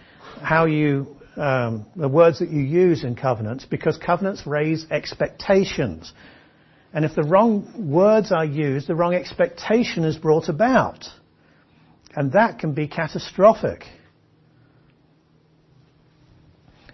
[0.42, 6.12] how you, um, the words that you use in covenants, because covenants raise expectations.
[6.92, 11.04] And if the wrong words are used, the wrong expectation is brought about.
[12.14, 13.84] And that can be catastrophic.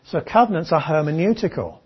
[0.04, 1.78] So covenants are hermeneutical.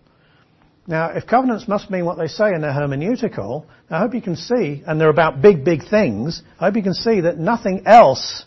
[0.87, 4.37] Now, if covenants must mean what they say and they're hermeneutical, I hope you can
[4.37, 8.45] see, and they're about big, big things, I hope you can see that nothing else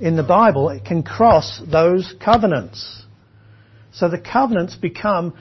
[0.00, 3.03] in the Bible can cross those covenants.
[3.94, 5.34] So the covenants become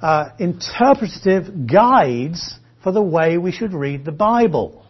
[0.00, 4.84] uh, interpretative guides for the way we should read the Bible.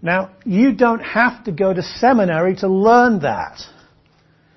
[0.00, 3.58] Now, you don't have to go to seminary to learn that.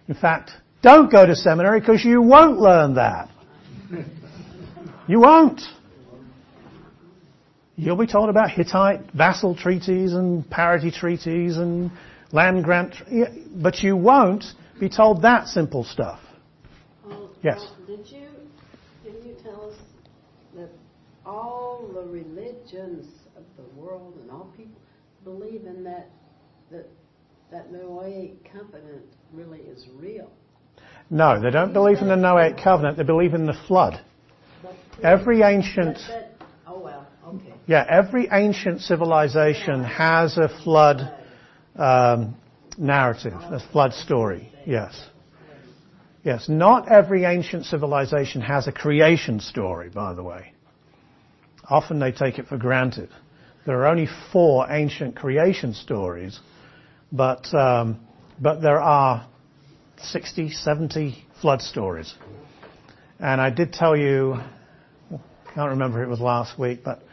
[0.07, 0.51] In fact,
[0.83, 3.29] don't go to seminary because you won't learn that.
[5.07, 5.61] You won't.
[7.75, 11.91] You'll be told about Hittite vassal treaties and parity treaties and
[12.31, 12.95] land grant,
[13.55, 14.43] but you won't
[14.81, 16.19] be told that simple stuff.
[17.43, 17.63] yes.
[17.85, 18.27] did you
[19.03, 19.77] did you tell us
[20.55, 20.69] that
[21.23, 23.05] all the religions
[23.37, 24.81] of the world and all people
[25.23, 26.09] believe in that
[26.71, 26.87] that
[27.51, 30.31] that Noahic covenant really is real.
[31.11, 32.97] No, they don't believe in the Noahic covenant.
[32.97, 34.01] They believe in the flood.
[35.03, 35.99] Every ancient.
[36.65, 37.53] oh well, okay.
[37.67, 41.01] Yeah, every ancient civilization has a flood
[41.75, 42.35] um,
[42.77, 44.51] narrative, a flood story.
[44.65, 45.07] Yes.
[46.23, 50.53] Yes, not every ancient civilization has a creation story, by the way.
[51.67, 53.09] Often they take it for granted.
[53.65, 56.39] There are only four ancient creation stories,
[57.11, 57.99] but um,
[58.39, 59.27] but there are
[59.97, 62.13] 60, 70 flood stories.
[63.19, 67.03] And I did tell you, I can't remember if it was last week, but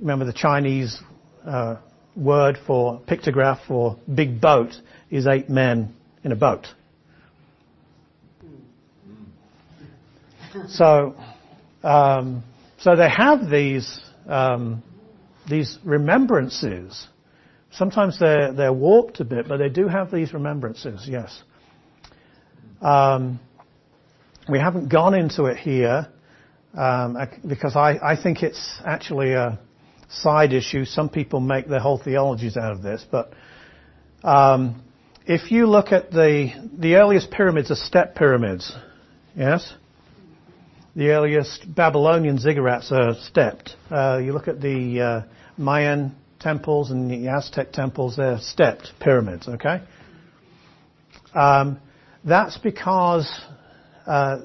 [0.00, 1.00] remember the Chinese
[1.46, 1.76] uh,
[2.16, 4.74] word for pictograph for big boat
[5.10, 5.94] is eight men
[6.24, 6.66] in a boat.
[10.68, 11.14] So,
[11.82, 12.44] um,
[12.78, 14.82] so they have these um,
[15.48, 17.06] these remembrances
[17.72, 21.42] Sometimes they're, they're warped a bit, but they do have these remembrances, yes.
[22.82, 23.40] Um,
[24.48, 26.08] we haven't gone into it here
[26.74, 29.58] um, because I, I think it's actually a
[30.12, 30.84] side issue.
[30.84, 33.32] Some people make their whole theologies out of this, but
[34.22, 34.82] um,
[35.26, 38.72] if you look at the the earliest pyramids are step pyramids,
[39.36, 39.74] yes.
[40.94, 43.76] The earliest Babylonian ziggurats are stepped.
[43.90, 45.22] Uh, you look at the uh,
[45.56, 49.80] Mayan temples and the Aztec temples, they're stepped pyramids, okay?
[51.34, 51.78] Um,
[52.24, 53.30] that's because
[54.06, 54.40] uh,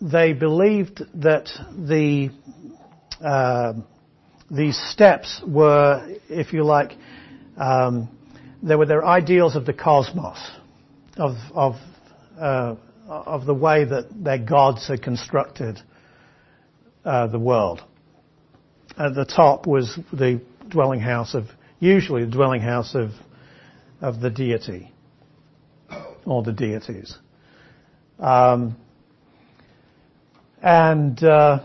[0.00, 2.30] they believed that the
[3.24, 3.74] uh,
[4.52, 6.92] these steps were, if you like,
[7.56, 8.08] um,
[8.62, 10.38] they were their ideals of the cosmos,
[11.16, 11.74] of of
[12.38, 12.76] uh,
[13.08, 15.80] of the way that their gods had constructed
[17.04, 17.82] uh, the world.
[18.98, 21.46] At the top was the dwelling house of,
[21.80, 23.10] usually the dwelling house of,
[24.00, 24.92] of the deity.
[26.24, 27.16] or the deities.
[28.18, 28.76] Um,
[30.62, 31.64] and uh,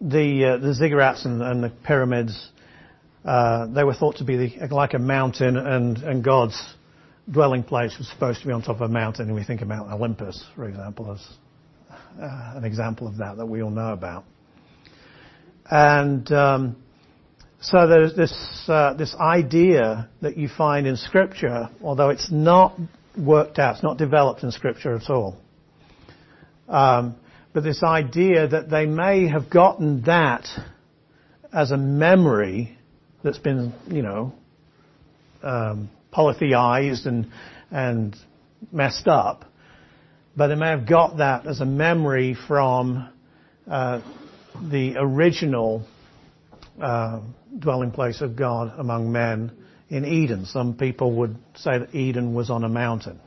[0.00, 2.50] the uh, the ziggurats and, and the pyramids,
[3.24, 6.74] uh, they were thought to be the, like a mountain, and, and God's
[7.30, 9.26] dwelling place was supposed to be on top of a mountain.
[9.26, 11.26] And we think about Olympus, for example, as
[12.20, 14.24] uh, an example of that that we all know about.
[15.68, 16.76] And um,
[17.60, 18.32] so there's this
[18.68, 22.78] uh, this idea that you find in Scripture, although it's not
[23.18, 25.36] worked out, it's not developed in Scripture at all.
[26.68, 27.16] Um,
[27.56, 30.46] but this idea that they may have gotten that
[31.50, 32.76] as a memory
[33.24, 34.34] that's been, you know,
[35.42, 37.32] um, polytheized and
[37.70, 38.14] and
[38.70, 39.46] messed up,
[40.36, 43.08] but they may have got that as a memory from
[43.70, 44.02] uh,
[44.70, 45.82] the original
[46.78, 47.22] uh,
[47.58, 49.50] dwelling place of God among men
[49.88, 50.44] in Eden.
[50.44, 53.18] Some people would say that Eden was on a mountain.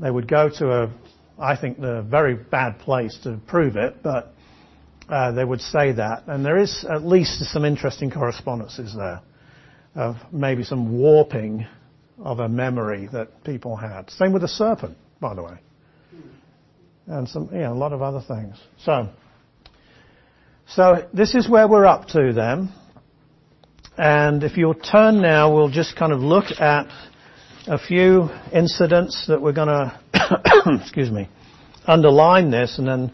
[0.00, 0.90] They would go to a,
[1.38, 4.34] I think, the very bad place to prove it, but
[5.08, 6.24] uh, they would say that.
[6.26, 9.20] And there is at least some interesting correspondences there
[9.94, 11.66] of maybe some warping
[12.18, 14.10] of a memory that people had.
[14.10, 15.58] Same with the serpent, by the way.
[17.06, 18.56] And some, yeah, a lot of other things.
[18.78, 19.08] So,
[20.68, 22.72] so this is where we're up to then.
[23.96, 26.88] And if you'll turn now, we'll just kind of look at
[27.66, 29.98] a few incidents that we're going to,
[30.80, 31.28] excuse me,
[31.86, 33.12] underline this, and then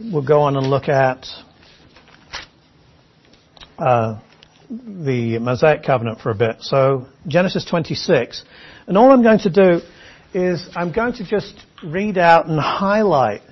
[0.00, 1.26] we'll go on and look at
[3.78, 4.20] uh,
[4.68, 6.56] the Mosaic covenant for a bit.
[6.60, 8.44] So Genesis 26,
[8.86, 9.80] and all I'm going to do
[10.34, 11.54] is I'm going to just
[11.84, 13.42] read out and highlight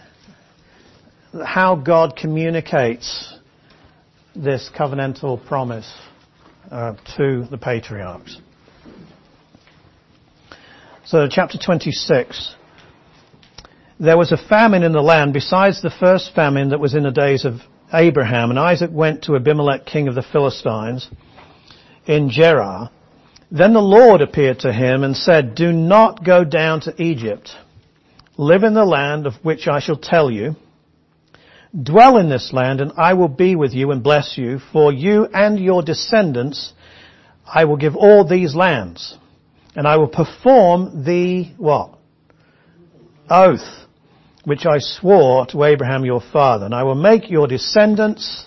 [1.45, 3.35] how God communicates
[4.37, 5.93] this covenantal promise
[6.71, 8.39] uh, to the patriarchs.
[11.05, 12.55] So, chapter 26.
[14.05, 17.11] There was a famine in the land besides the first famine that was in the
[17.11, 21.09] days of Abraham, and Isaac went to Abimelech, king of the Philistines,
[22.05, 22.91] in Gerar.
[23.51, 27.53] Then the Lord appeared to him and said, Do not go down to Egypt.
[28.37, 30.55] Live in the land of which I shall tell you.
[31.75, 34.59] Dwell in this land and I will be with you and bless you.
[34.71, 36.75] For you and your descendants
[37.47, 39.17] I will give all these lands.
[39.75, 41.99] And I will perform the what?
[43.31, 43.84] Oath
[44.45, 46.67] which I swore to Abraham your father.
[46.67, 48.47] And I will make your descendants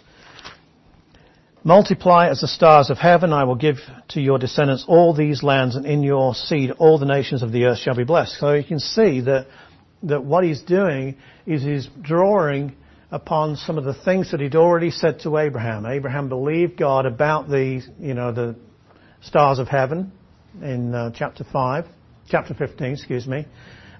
[1.63, 3.33] multiply as the stars of heaven.
[3.33, 3.77] I will give
[4.09, 7.65] to your descendants all these lands and in your seed all the nations of the
[7.65, 8.39] earth shall be blessed.
[8.39, 9.47] So you can see that,
[10.03, 12.75] that what he's doing is he's drawing
[13.09, 15.85] upon some of the things that he'd already said to Abraham.
[15.85, 18.55] Abraham believed God about the, you know, the
[19.21, 20.11] stars of heaven
[20.61, 21.85] in uh, chapter 5,
[22.29, 23.45] chapter 15, excuse me.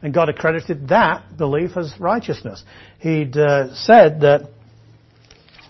[0.08, 2.64] And God accredited that belief as righteousness.
[3.00, 4.50] He'd uh, said that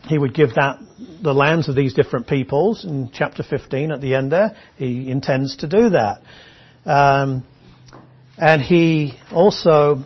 [0.04, 0.78] he would give that
[1.23, 4.56] the lands of these different peoples in chapter 15 at the end there.
[4.76, 6.21] He intends to do that.
[6.86, 7.47] Um,
[8.38, 10.04] and he also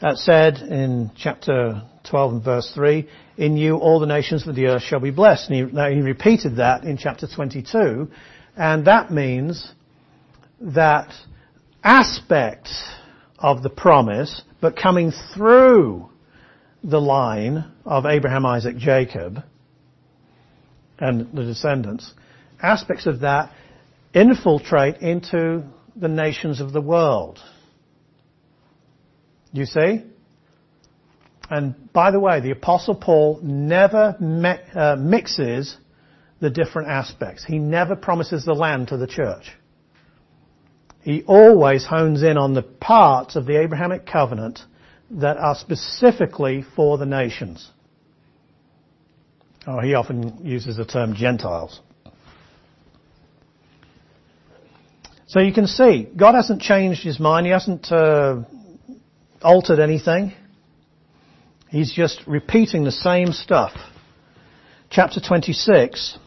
[0.00, 4.66] uh, said in chapter 12 and verse 3, in you all the nations of the
[4.66, 5.50] earth shall be blessed.
[5.50, 8.06] And he, he repeated that in chapter 22.
[8.56, 9.68] And that means
[10.60, 11.12] that
[11.82, 12.88] aspects
[13.42, 16.08] of the promise, but coming through
[16.84, 19.42] the line of Abraham, Isaac, Jacob,
[20.98, 22.12] and the descendants,
[22.62, 23.52] aspects of that
[24.14, 25.64] infiltrate into
[25.96, 27.40] the nations of the world.
[29.52, 30.02] You see?
[31.50, 35.76] And by the way, the Apostle Paul never me- uh, mixes
[36.40, 37.44] the different aspects.
[37.44, 39.52] He never promises the land to the church.
[41.02, 44.60] He always hones in on the parts of the Abrahamic covenant
[45.10, 47.68] that are specifically for the nations.
[49.66, 51.80] Oh, he often uses the term Gentiles.
[55.26, 57.46] So you can see, God hasn't changed his mind.
[57.46, 58.42] He hasn't uh,
[59.40, 60.34] altered anything.
[61.68, 63.72] He's just repeating the same stuff.
[64.90, 66.18] Chapter 26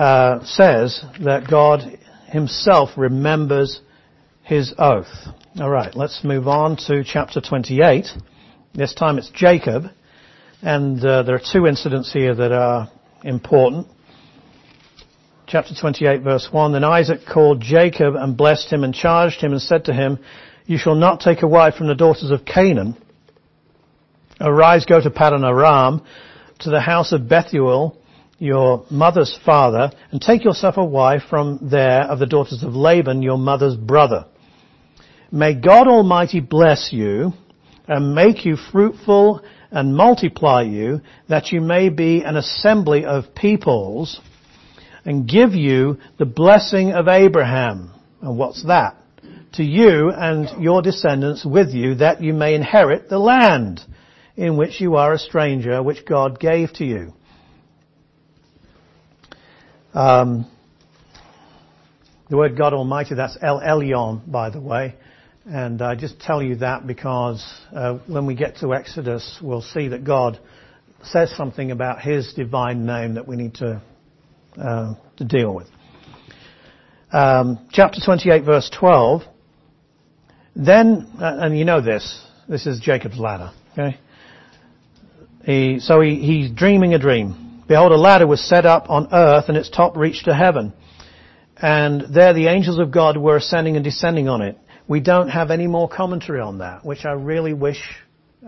[0.00, 1.98] uh, says that God
[2.28, 3.82] himself remembers
[4.42, 5.12] his oath.
[5.60, 8.06] All right, let's move on to chapter 28.
[8.72, 9.84] This time it's Jacob,
[10.62, 12.90] and uh, there are two incidents here that are
[13.24, 13.88] important.
[15.46, 19.60] Chapter 28 verse 1, Then Isaac called Jacob and blessed him and charged him and
[19.60, 20.18] said to him,
[20.64, 22.96] You shall not take a wife from the daughters of Canaan.
[24.40, 26.02] Arise, go to Paddan Aram,
[26.60, 27.99] to the house of Bethuel,
[28.40, 33.22] your mother's father, and take yourself a wife from there of the daughters of Laban,
[33.22, 34.24] your mother's brother.
[35.30, 37.32] May God Almighty bless you
[37.86, 44.20] and make you fruitful and multiply you that you may be an assembly of peoples
[45.04, 47.92] and give you the blessing of Abraham.
[48.22, 48.96] And what's that?
[49.54, 53.82] To you and your descendants with you that you may inherit the land
[54.34, 57.12] in which you are a stranger, which God gave to you.
[59.94, 60.50] Um,
[62.28, 64.94] the word God Almighty, that's El Elyon, by the way.
[65.46, 69.88] And I just tell you that because uh, when we get to Exodus, we'll see
[69.88, 70.38] that God
[71.02, 73.82] says something about His divine name that we need to
[74.56, 75.66] uh, to deal with.
[77.12, 79.22] Um, chapter 28, verse 12.
[80.54, 82.24] Then, uh, and you know this.
[82.48, 83.52] This is Jacob's ladder.
[83.72, 83.98] Okay.
[85.44, 87.49] He, so he, he's dreaming a dream.
[87.70, 90.72] Behold, a ladder was set up on earth, and its top reached to heaven.
[91.56, 94.58] And there the angels of God were ascending and descending on it.
[94.88, 97.80] We don't have any more commentary on that, which I really wish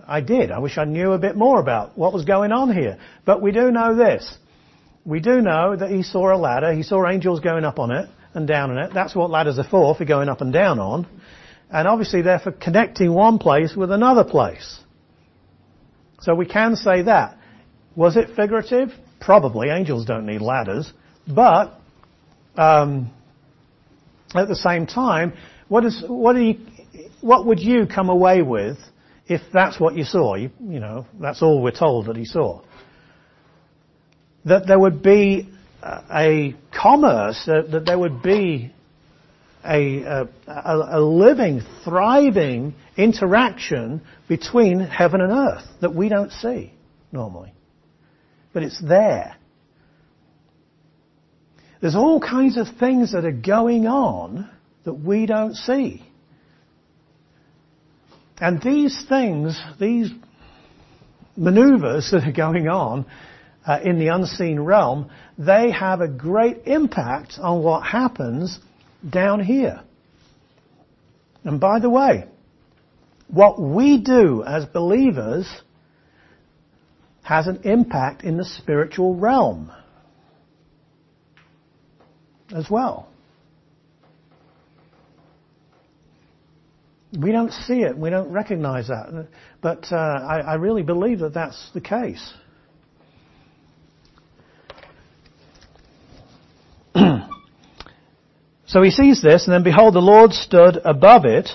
[0.08, 0.50] I did.
[0.50, 2.98] I wish I knew a bit more about what was going on here.
[3.24, 4.36] But we do know this.
[5.04, 6.72] We do know that he saw a ladder.
[6.72, 8.90] He saw angels going up on it and down on it.
[8.92, 11.06] That's what ladders are for, for going up and down on.
[11.70, 14.80] And obviously they're for connecting one place with another place.
[16.22, 17.38] So we can say that.
[17.94, 18.90] Was it figurative?
[19.22, 19.70] Probably.
[19.70, 20.92] Angels don't need ladders.
[21.26, 21.78] But,
[22.56, 23.10] um,
[24.34, 25.34] at the same time,
[25.68, 26.58] what is, what, you,
[27.20, 28.78] what would you come away with
[29.26, 30.34] if that's what you saw?
[30.34, 32.62] You, you know, that's all we're told that he saw.
[34.44, 35.48] That there would be
[35.82, 38.72] a commerce, that, that there would be
[39.64, 46.72] a, a, a, living, thriving interaction between heaven and earth that we don't see
[47.12, 47.52] normally.
[48.52, 49.36] But it's there.
[51.80, 54.48] There's all kinds of things that are going on
[54.84, 56.04] that we don't see.
[58.38, 60.10] And these things, these
[61.36, 63.06] maneuvers that are going on
[63.66, 68.58] uh, in the unseen realm, they have a great impact on what happens
[69.08, 69.80] down here.
[71.44, 72.26] And by the way,
[73.28, 75.48] what we do as believers
[77.22, 79.70] has an impact in the spiritual realm
[82.54, 83.08] as well.
[87.18, 87.96] We don't see it.
[87.96, 89.28] We don't recognize that.
[89.60, 92.32] But uh, I, I really believe that that's the case.
[98.66, 101.50] so he sees this, and then behold, the Lord stood above it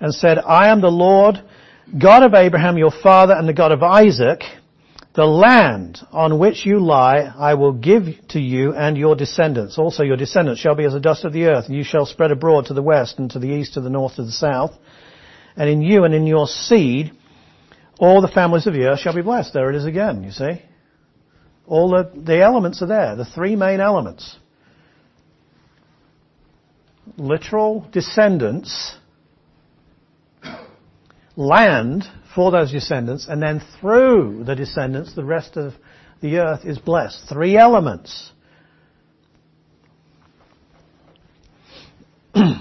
[0.00, 1.42] and said, I am the Lord,
[2.00, 4.42] God of Abraham your father and the God of Isaac.
[5.14, 9.78] The land on which you lie I will give to you and your descendants.
[9.78, 12.30] Also your descendants shall be as the dust of the earth, and you shall spread
[12.30, 14.72] abroad to the west and to the east, to the north, to the south.
[15.54, 17.12] And in you and in your seed,
[17.98, 19.52] all the families of the earth shall be blessed.
[19.52, 20.62] There it is again, you see.
[21.66, 24.36] All the, the elements are there, the three main elements.
[27.18, 28.96] Literal descendants,
[31.36, 32.04] land
[32.34, 35.72] for those descendants, and then through the descendants, the rest of
[36.20, 37.28] the earth is blessed.
[37.28, 38.32] Three elements.
[42.36, 42.56] okay,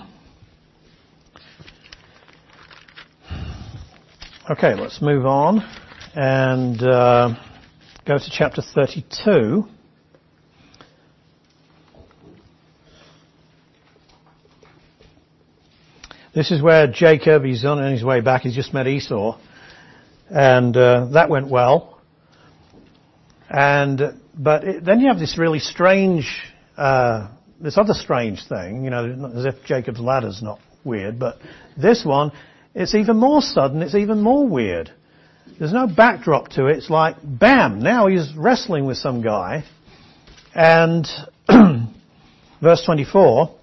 [4.76, 5.62] let's move on
[6.14, 7.30] and uh,
[8.06, 9.66] go to chapter 32.
[16.34, 19.38] This is where Jacob, he's on his way back, he's just met Esau
[20.32, 22.00] and uh, that went well.
[23.50, 24.02] And
[24.38, 26.26] but it, then you have this really strange,
[26.78, 27.30] uh,
[27.60, 31.38] this other strange thing, you know, as if Jacob's ladder's not weird, but
[31.78, 32.32] this one,
[32.74, 34.92] it's even more sudden, it's even more weird.
[35.60, 36.78] There's no backdrop to it.
[36.78, 39.66] It's like, bam, now he's wrestling with some guy.
[40.56, 41.06] And
[42.62, 43.54] verse 24,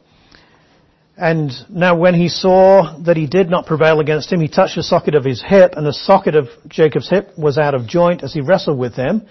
[1.18, 4.84] and now when he saw that he did not prevail against him, he touched the
[4.84, 8.32] socket of his hip, and the socket of Jacob's hip was out of joint as
[8.32, 9.26] he wrestled with him.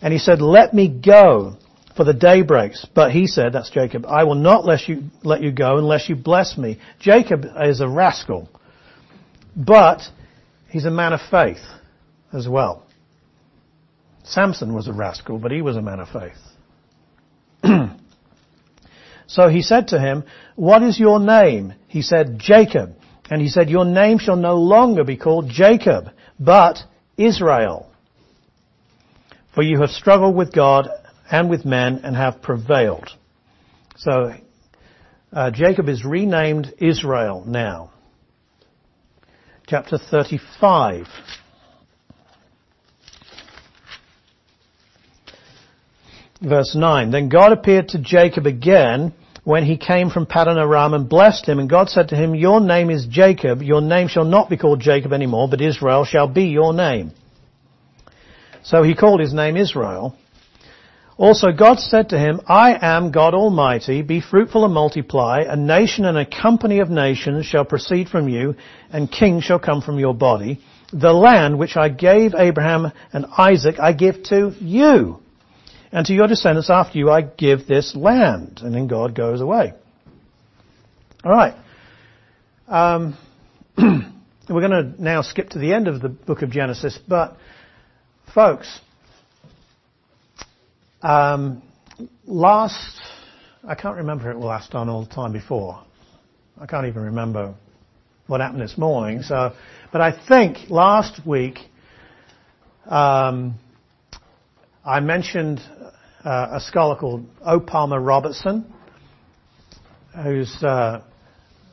[0.00, 1.56] And he said, let me go,
[1.96, 2.86] for the day breaks.
[2.94, 6.14] But he said, that's Jacob, I will not let you, let you go unless you
[6.14, 6.78] bless me.
[7.00, 8.48] Jacob is a rascal,
[9.56, 10.02] but
[10.68, 11.64] he's a man of faith
[12.32, 12.86] as well.
[14.22, 16.38] Samson was a rascal, but he was a man of faith.
[19.28, 20.24] So he said to him,
[20.56, 21.74] What is your name?
[21.86, 22.96] He said, Jacob.
[23.30, 26.10] And he said, Your name shall no longer be called Jacob,
[26.40, 26.78] but
[27.16, 27.92] Israel.
[29.54, 30.88] For you have struggled with God
[31.30, 33.10] and with men and have prevailed.
[33.96, 34.32] So
[35.32, 37.92] uh, Jacob is renamed Israel now.
[39.66, 41.06] Chapter 35.
[46.40, 47.10] Verse 9.
[47.10, 49.12] Then God appeared to Jacob again
[49.44, 51.58] when he came from Paddan Aram and blessed him.
[51.58, 53.62] And God said to him, Your name is Jacob.
[53.62, 57.12] Your name shall not be called Jacob anymore, but Israel shall be your name.
[58.62, 60.16] So he called his name Israel.
[61.16, 66.04] Also God said to him, I am God Almighty, be fruitful and multiply, a nation
[66.04, 68.54] and a company of nations shall proceed from you,
[68.92, 70.60] and kings shall come from your body.
[70.92, 75.18] The land which I gave Abraham and Isaac I give to you,
[75.92, 78.60] and to your descendants after you I give this land.
[78.62, 79.72] And then God goes away.
[81.24, 81.54] Alright.
[82.66, 83.16] Um,
[83.78, 87.36] we're going to now skip to the end of the book of Genesis, but
[88.34, 88.80] folks,
[91.02, 91.62] um,
[92.26, 93.00] last,
[93.66, 95.82] I can't remember it last on all the time before.
[96.60, 97.54] I can't even remember
[98.26, 99.22] what happened this morning.
[99.22, 99.54] So,
[99.90, 101.58] but I think last week
[102.86, 103.54] um,
[104.84, 105.60] I mentioned
[106.28, 107.58] uh, a scholar called O.
[107.58, 108.70] Palmer Robertson,
[110.22, 111.00] who's uh,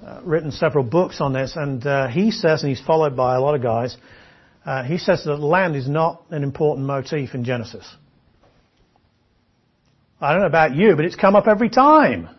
[0.01, 3.41] uh, written several books on this, and uh, he says, and he's followed by a
[3.41, 3.97] lot of guys.
[4.65, 7.85] Uh, he says that land is not an important motif in Genesis.
[10.21, 12.29] I don't know about you, but it's come up every time.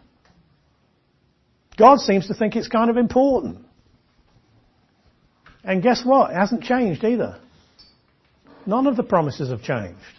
[1.76, 3.58] God seems to think it's kind of important.
[5.62, 6.30] And guess what?
[6.30, 7.38] It hasn't changed either.
[8.64, 10.15] None of the promises have changed.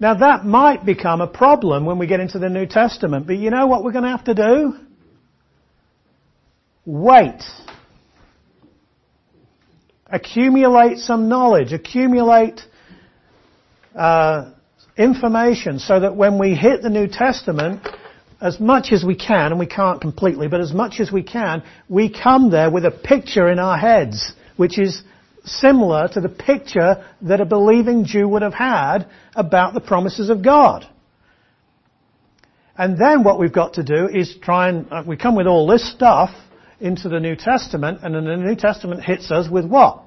[0.00, 3.50] Now that might become a problem when we get into the New Testament, but you
[3.50, 4.74] know what we're going to have to do?
[6.86, 7.42] Wait.
[10.06, 12.62] Accumulate some knowledge, accumulate
[13.94, 14.52] uh,
[14.96, 17.86] information so that when we hit the New Testament,
[18.40, 21.62] as much as we can, and we can't completely, but as much as we can,
[21.90, 25.02] we come there with a picture in our heads, which is
[25.44, 30.42] similar to the picture that a believing Jew would have had about the promises of
[30.42, 30.86] God.
[32.76, 35.66] And then what we've got to do is try and, uh, we come with all
[35.66, 36.30] this stuff
[36.80, 40.02] into the New Testament, and then the New Testament hits us with what?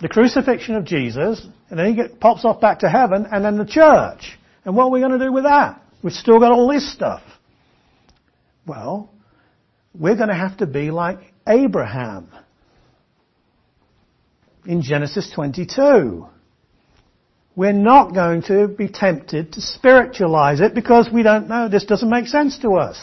[0.00, 3.64] The crucifixion of Jesus, and then he pops off back to heaven, and then the
[3.64, 4.38] church.
[4.64, 5.80] And what are we going to do with that?
[6.02, 7.22] We've still got all this stuff.
[8.66, 9.10] Well,
[9.94, 12.28] we're going to have to be like Abraham
[14.66, 16.26] in Genesis 22.
[17.56, 21.68] We're not going to be tempted to spiritualize it because we don't know.
[21.68, 22.98] This doesn't make sense to us.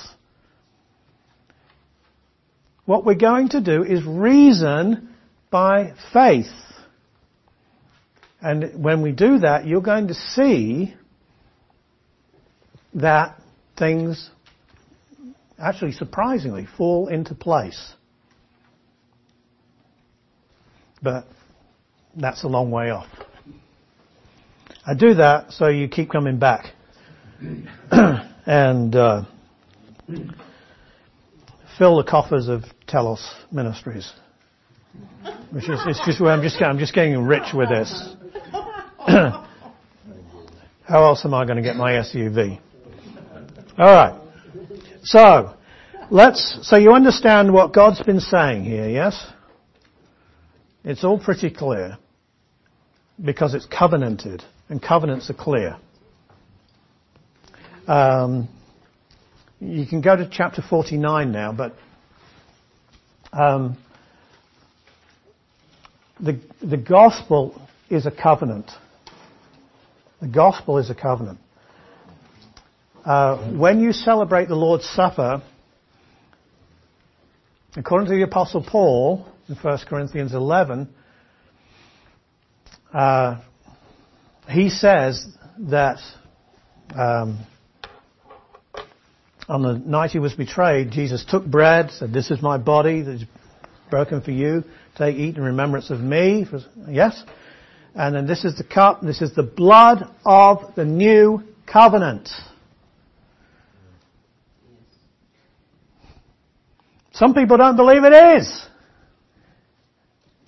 [2.85, 5.09] What we're going to do is reason
[5.51, 6.47] by faith.
[8.41, 10.95] And when we do that, you're going to see
[12.93, 13.39] that
[13.77, 14.29] things
[15.59, 17.93] actually surprisingly fall into place.
[21.01, 21.27] But
[22.17, 23.07] that's a long way off.
[24.85, 26.73] I do that so you keep coming back
[27.91, 29.23] and uh,
[31.77, 34.11] fill the coffers of Telos Ministries.
[35.51, 38.15] Which is, it's just, where I'm just, I'm just getting rich with this.
[39.07, 39.43] How
[40.89, 42.59] else am I going to get my SUV?
[43.77, 44.19] Alright.
[45.03, 45.53] So,
[46.09, 49.27] let's, so you understand what God's been saying here, yes?
[50.83, 51.97] It's all pretty clear.
[53.23, 55.77] Because it's covenanted, and covenants are clear.
[57.87, 58.49] Um,
[59.59, 61.73] you can go to chapter 49 now, but
[63.33, 63.77] um,
[66.19, 67.59] the, the gospel
[67.89, 68.69] is a covenant.
[70.21, 71.39] The gospel is a covenant.
[73.05, 75.41] Uh, when you celebrate the Lord's Supper,
[77.75, 80.89] according to the Apostle Paul in 1 Corinthians 11,
[82.93, 83.41] uh,
[84.49, 85.25] he says
[85.59, 85.97] that
[86.95, 87.45] um,
[89.49, 93.11] on the night he was betrayed, Jesus took bread, said, "This is my body that
[93.11, 93.23] is
[93.89, 94.63] broken for you.
[94.97, 96.45] Take, eat in remembrance of me."
[96.89, 97.21] Yes,
[97.95, 99.01] and then this is the cup.
[99.01, 102.29] This is the blood of the new covenant.
[107.11, 108.67] Some people don't believe it is.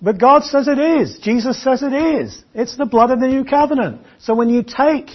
[0.02, 1.18] But God says it is.
[1.22, 2.42] Jesus says it is.
[2.54, 4.00] It's the blood of the new covenant.
[4.18, 5.10] So when you take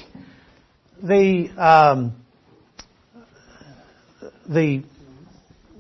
[1.02, 2.16] the um,
[4.48, 4.84] the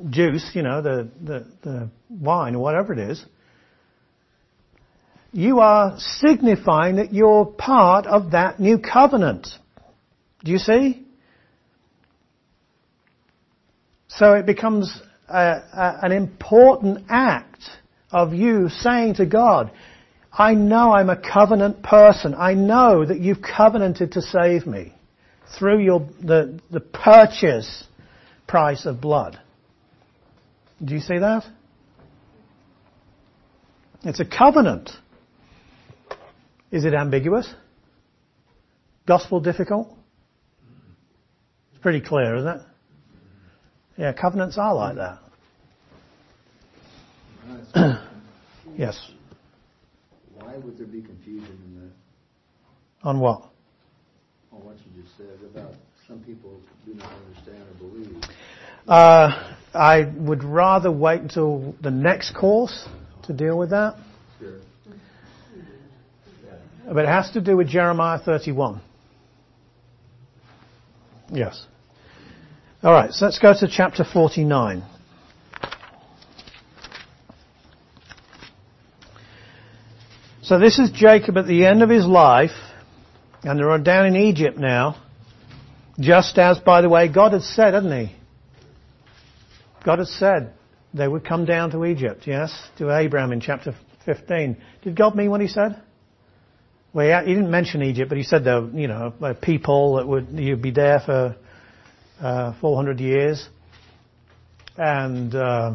[0.09, 3.23] juice, you know, the, the the wine or whatever it is,
[5.31, 9.47] you are signifying that you're part of that new covenant.
[10.43, 11.05] Do you see?
[14.07, 17.63] So it becomes a, a, an important act
[18.11, 19.71] of you saying to God,
[20.31, 22.35] I know I'm a covenant person.
[22.37, 24.93] I know that you've covenanted to save me
[25.57, 27.85] through your, the, the purchase
[28.47, 29.39] price of blood.
[30.83, 31.45] Do you see that?
[34.03, 34.91] It's a covenant.
[36.71, 37.51] Is it ambiguous?
[39.07, 39.89] Gospel difficult?
[41.71, 42.61] It's pretty clear, isn't it?
[43.97, 45.19] Yeah, covenants are like that.
[48.77, 49.11] yes.
[50.39, 53.07] Why would there be confusion in that?
[53.07, 53.43] On what?
[54.51, 55.73] On what you just said about
[56.07, 56.51] some people
[56.85, 58.23] do not understand or believe.
[58.87, 62.87] Uh, I would rather wait until the next course
[63.23, 63.97] to deal with that.
[64.39, 64.59] Sure.
[66.87, 68.79] But it has to do with Jeremiah 31.
[71.31, 71.65] Yes.
[72.83, 74.83] All right, so let's go to chapter 49.
[80.59, 82.51] This is Jacob at the end of his life,
[83.41, 84.95] and they're down in Egypt now,
[85.99, 88.15] just as, by the way, God had said, hadn't he?
[89.83, 90.53] God had said
[90.93, 93.73] they would come down to Egypt, yes, to Abraham in chapter
[94.05, 94.57] 15.
[94.83, 95.81] Did God mean what he said?
[96.93, 100.61] Well, he didn't mention Egypt, but he said there, you know, people that would you'd
[100.61, 101.35] be there for
[102.21, 103.49] uh, 400 years,
[104.77, 105.73] and uh,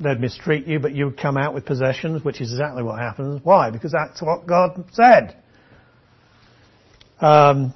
[0.00, 3.40] they'd mistreat you, but you'd come out with possessions, which is exactly what happens.
[3.44, 3.70] Why?
[3.70, 5.36] Because that's what God said.
[7.20, 7.72] Um,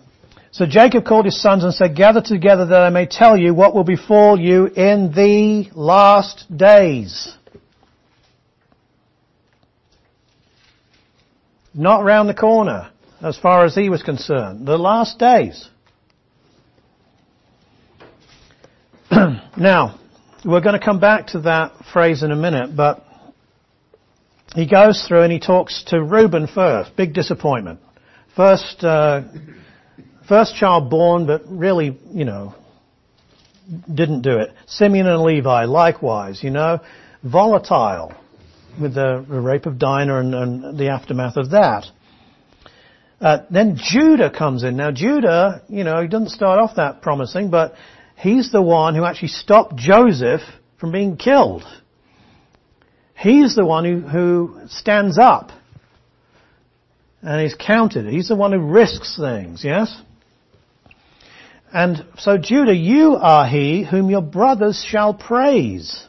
[0.53, 3.74] so Jacob called his sons and said, Gather together that I may tell you what
[3.74, 7.36] will befall you in the last days.
[11.72, 12.90] Not round the corner,
[13.22, 14.66] as far as he was concerned.
[14.66, 15.68] The last days.
[19.57, 19.99] now,
[20.45, 23.05] we're going to come back to that phrase in a minute, but
[24.55, 26.97] he goes through and he talks to Reuben first.
[26.97, 27.80] Big disappointment.
[28.36, 29.22] First, uh,
[30.28, 32.55] first child born, but really, you know,
[33.93, 34.53] didn't do it.
[34.66, 36.80] Simeon and Levi, likewise, you know,
[37.22, 38.14] volatile
[38.80, 41.86] with the, rape of Dinah and, and, the aftermath of that.
[43.20, 44.76] Uh, then Judah comes in.
[44.76, 47.74] Now Judah, you know, he doesn't start off that promising, but
[48.20, 50.42] he's the one who actually stopped Joseph
[50.78, 51.64] from being killed.
[53.14, 55.50] He's the one who, who stands up
[57.22, 58.06] and is counted.
[58.06, 59.94] He's the one who risks things, yes?
[61.72, 66.06] And so Judah, you are he whom your brothers shall praise.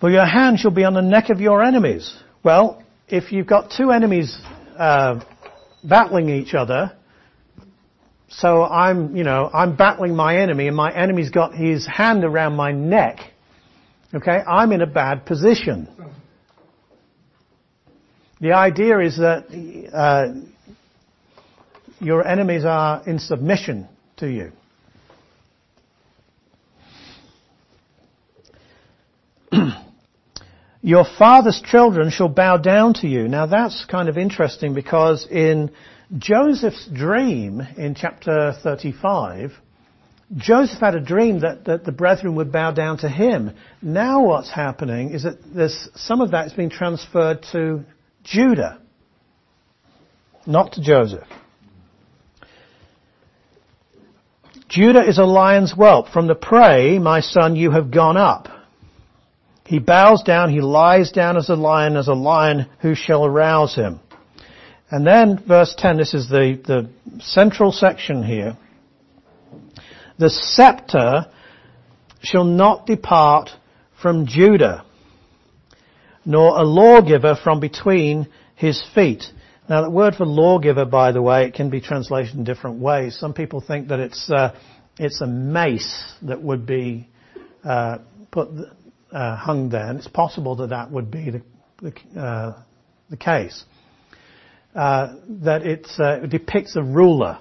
[0.00, 2.14] For your hand shall be on the neck of your enemies.
[2.42, 4.38] Well, if you've got two enemies
[4.78, 5.24] uh,
[5.82, 6.96] battling each other,
[8.28, 12.56] so I'm, you know, I'm battling my enemy and my enemy's got his hand around
[12.56, 13.20] my neck.
[14.14, 15.88] Okay, I'm in a bad position.
[18.40, 19.46] The idea is that
[19.92, 20.34] uh,
[22.00, 24.52] your enemies are in submission to you.
[30.82, 33.26] Your father's children shall bow down to you.
[33.26, 35.70] Now that's kind of interesting because in
[36.16, 39.52] Joseph's dream in chapter 35,
[40.36, 43.52] Joseph had a dream that, that the brethren would bow down to him.
[43.82, 47.84] Now what's happening is that there's, some of that has been transferred to
[48.22, 48.80] Judah,
[50.46, 51.26] not to Joseph.
[54.68, 56.08] Judah is a lion's whelp.
[56.08, 58.48] From the prey, my son, you have gone up.
[59.64, 63.74] He bows down, he lies down as a lion, as a lion who shall arouse
[63.74, 64.00] him.
[64.90, 68.56] And then verse 10, this is the, the central section here.
[70.18, 71.26] The scepter
[72.22, 73.50] shall not depart
[74.00, 74.84] from Judah,
[76.24, 79.24] nor a lawgiver from between his feet.
[79.68, 83.18] Now, the word for lawgiver, by the way, it can be translated in different ways.
[83.18, 84.56] Some people think that it's uh,
[84.98, 87.08] it's a mace that would be
[87.64, 87.98] uh,
[88.30, 88.48] put
[89.10, 91.42] uh, hung there, and it's possible that that would be the
[91.82, 92.62] the, uh,
[93.10, 93.64] the case.
[94.76, 95.62] Uh, that
[95.98, 97.38] uh, it depicts a ruler,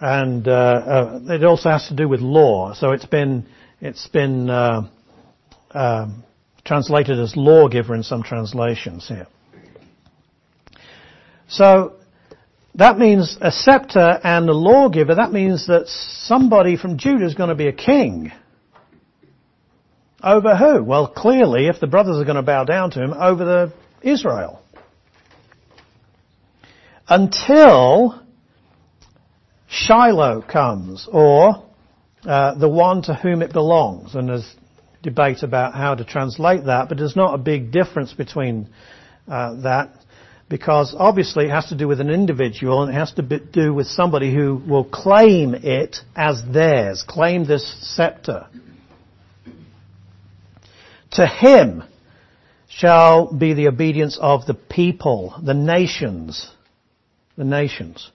[0.00, 2.72] and uh, uh, it also has to do with law.
[2.72, 3.46] So it's been
[3.82, 6.24] it's been um,
[6.64, 9.26] translated as lawgiver in some translations here.
[11.46, 11.96] So
[12.76, 15.16] that means a scepter and a lawgiver.
[15.16, 18.32] That means that somebody from Judah is going to be a king.
[20.22, 20.82] Over who?
[20.82, 24.63] Well, clearly, if the brothers are going to bow down to him, over the Israel.
[27.08, 28.20] Until
[29.68, 31.64] Shiloh comes, or
[32.24, 34.54] uh, the one to whom it belongs, and there's
[35.02, 38.68] debate about how to translate that, but there's not a big difference between
[39.28, 39.92] uh, that
[40.48, 43.86] because obviously it has to do with an individual and it has to do with
[43.86, 48.46] somebody who will claim it as theirs, claim this scepter.
[51.12, 51.84] To him
[52.68, 56.50] shall be the obedience of the people, the nations,
[57.36, 58.10] the nations.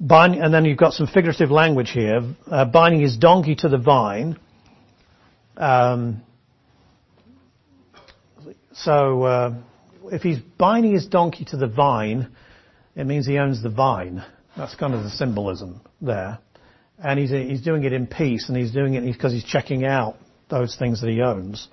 [0.00, 4.38] And then you've got some figurative language here, uh, binding his donkey to the vine.
[5.56, 6.22] Um,
[8.72, 9.54] so uh,
[10.04, 12.30] if he's binding his donkey to the vine,
[12.96, 14.24] it means he owns the vine.
[14.56, 16.38] That's kind of the symbolism there.
[17.02, 20.16] And he's, he's doing it in peace, and he's doing it because he's checking out
[20.48, 21.68] those things that he owns.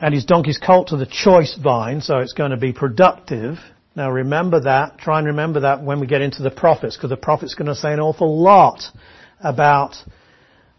[0.00, 3.58] And his donkey's colt to the choice vine, so it's going to be productive.
[3.96, 7.16] Now remember that, try and remember that when we get into the prophets, because the
[7.16, 8.82] prophet's going to say an awful lot
[9.40, 9.94] about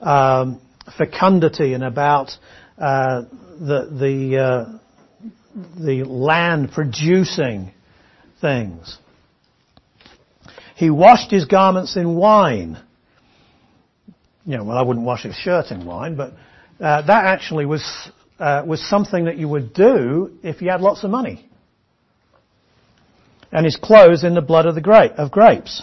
[0.01, 0.61] um,
[0.97, 2.31] fecundity and about
[2.77, 3.21] uh,
[3.59, 4.79] the the uh,
[5.79, 7.71] the land producing
[8.41, 8.97] things.
[10.75, 12.77] He washed his garments in wine.
[14.45, 16.33] You know, well, I wouldn't wash his shirt in wine, but
[16.81, 18.09] uh, that actually was
[18.39, 21.49] uh, was something that you would do if you had lots of money
[23.51, 25.81] and his clothes in the blood of the grape, of grapes.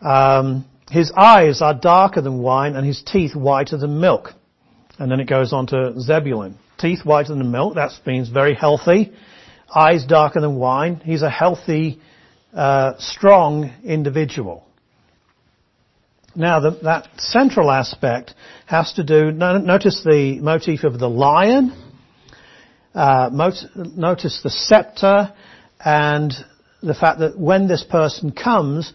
[0.00, 4.30] Um, his eyes are darker than wine and his teeth whiter than milk.
[4.98, 6.58] And then it goes on to Zebulun.
[6.78, 9.12] Teeth whiter than milk, that means very healthy.
[9.74, 10.96] Eyes darker than wine.
[11.04, 12.00] He's a healthy,
[12.52, 14.66] uh, strong individual.
[16.34, 18.34] Now the, that central aspect
[18.66, 21.72] has to do, notice the motif of the lion,
[22.94, 25.32] uh, notice the scepter,
[25.84, 26.32] and
[26.82, 28.92] the fact that when this person comes,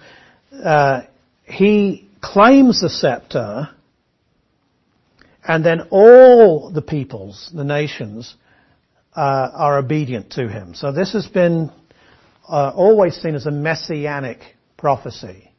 [0.63, 1.01] uh,
[1.43, 3.69] he claims the scepter,
[5.47, 8.35] and then all the peoples, the nations,
[9.15, 10.73] uh, are obedient to him.
[10.73, 11.71] So this has been
[12.47, 14.39] uh, always seen as a messianic
[14.77, 15.51] prophecy.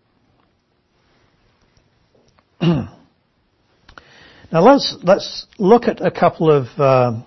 [2.61, 2.89] now
[4.53, 7.23] let's let's look at a couple of, uh,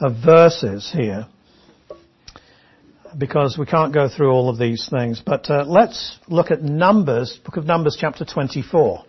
[0.00, 1.26] of verses here
[3.18, 5.22] because we can't go through all of these things.
[5.24, 9.04] But uh, let's look at Numbers, Book of Numbers, chapter 24.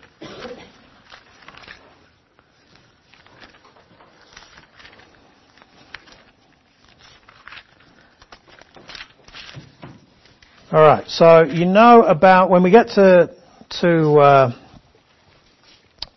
[10.71, 11.07] All right.
[11.07, 13.33] So you know about when we get to
[13.81, 14.51] to uh,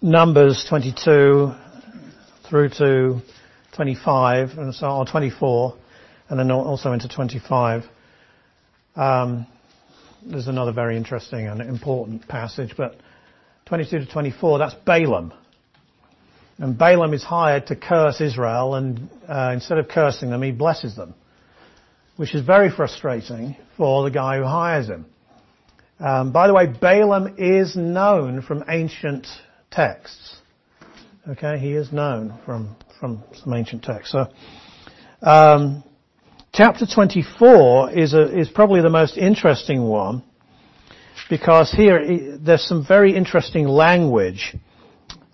[0.03, 1.53] Numbers 22
[2.49, 3.21] through to
[3.73, 5.78] 25 and so on, 24
[6.29, 7.85] and then also into 25.
[8.97, 9.47] Um,
[10.25, 12.97] there's another very interesting and important passage, but
[13.67, 15.33] 22 to 24, that's Balaam.
[16.59, 20.97] And Balaam is hired to curse Israel, and uh, instead of cursing them, he blesses
[20.97, 21.15] them,
[22.17, 25.07] which is very frustrating for the guy who hires him.
[26.01, 29.27] Um, by the way, Balaam is known from ancient
[29.71, 30.37] texts.
[31.29, 34.13] Okay, he is known from from some ancient texts.
[34.13, 34.27] So,
[35.23, 35.85] um,
[36.53, 40.23] Chapter 24 is, a, is probably the most interesting one
[41.29, 44.57] because here there's some very interesting language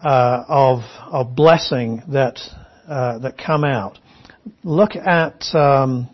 [0.02, 2.38] uh, of, of blessing that,
[2.88, 3.98] uh, that come out.
[4.62, 6.08] Look at, um,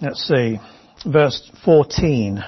[0.00, 0.58] let's see,
[1.06, 2.42] verse 14.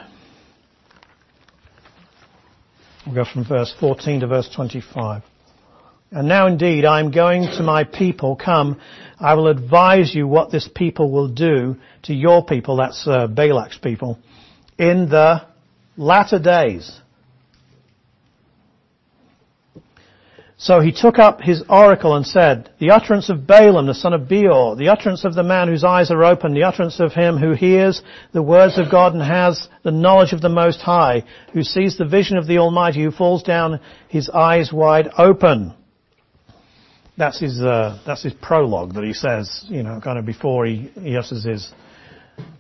[3.07, 5.23] We'll go from verse 14 to verse 25.
[6.13, 8.37] And now indeed I am going to my people.
[8.37, 8.79] Come,
[9.19, 13.79] I will advise you what this people will do to your people, that's uh, Balak's
[13.79, 14.19] people,
[14.77, 15.47] in the
[15.97, 17.01] latter days.
[20.59, 24.29] So he took up his oracle and said, The utterance of Balaam, the son of
[24.29, 27.53] Beor, the utterance of the man whose eyes are open, the utterance of him who
[27.53, 28.03] hears
[28.33, 32.05] the words of God and has the knowledge of the Most High, who sees the
[32.05, 35.75] vision of the Almighty, who falls down his eyes wide open.
[37.17, 40.91] That's his, uh, that's his prologue that he says, you know, kind of before he,
[41.01, 41.71] he utters his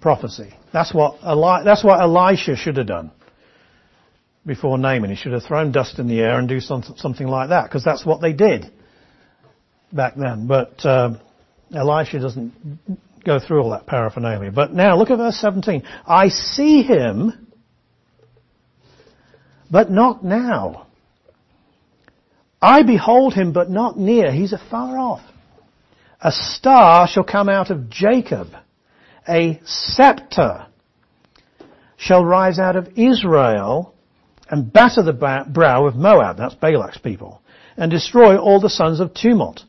[0.01, 0.55] prophecy.
[0.73, 3.11] That's what, Eli- that's what Elisha should have done
[4.45, 5.11] before Naaman.
[5.11, 7.83] He should have thrown dust in the air and do some, something like that, because
[7.83, 8.71] that's what they did
[9.93, 10.47] back then.
[10.47, 11.15] But uh,
[11.75, 12.53] Elisha doesn't
[13.25, 14.51] go through all that paraphernalia.
[14.51, 15.83] But now look at verse 17.
[16.07, 17.49] I see him,
[19.71, 20.89] but not now.
[22.63, 24.31] I behold him, but not near.
[24.31, 25.23] He's afar off.
[26.21, 28.49] A star shall come out of Jacob.
[29.29, 30.67] A scepter
[31.97, 33.95] shall rise out of Israel
[34.49, 36.37] and batter the brow of Moab.
[36.37, 37.43] That's Balak's people.
[37.77, 39.65] And destroy all the sons of tumult.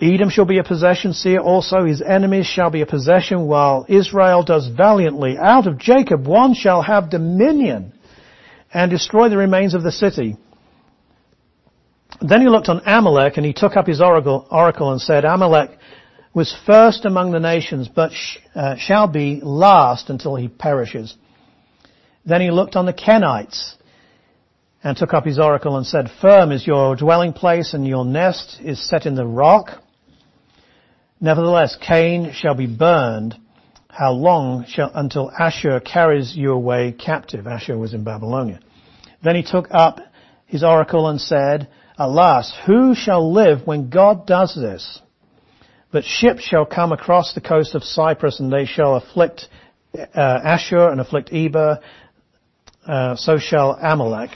[0.00, 4.42] Edom shall be a possession, Seir also, his enemies shall be a possession, while Israel
[4.42, 5.38] does valiantly.
[5.38, 7.94] Out of Jacob one shall have dominion,
[8.74, 10.36] and destroy the remains of the city.
[12.20, 15.70] Then he looked on Amalek, and he took up his oracle, oracle and said, Amalek
[16.32, 21.14] was first among the nations, but sh- uh, shall be last until he perishes.
[22.24, 23.74] Then he looked on the Kenites,
[24.82, 28.60] and took up his oracle and said, Firm is your dwelling place, and your nest
[28.62, 29.82] is set in the rock.
[31.20, 33.34] Nevertheless, Cain shall be burned.
[33.88, 37.46] How long shall, until Ashur carries you away captive?
[37.46, 38.60] Ashur was in Babylonia.
[39.24, 39.98] Then he took up
[40.44, 41.68] his oracle and said,
[41.98, 45.00] Alas, who shall live when God does this?
[45.90, 49.48] But ships shall come across the coast of Cyprus and they shall afflict
[49.96, 51.80] uh, Ashur and afflict Eber.
[52.86, 54.30] Uh, so shall Amalek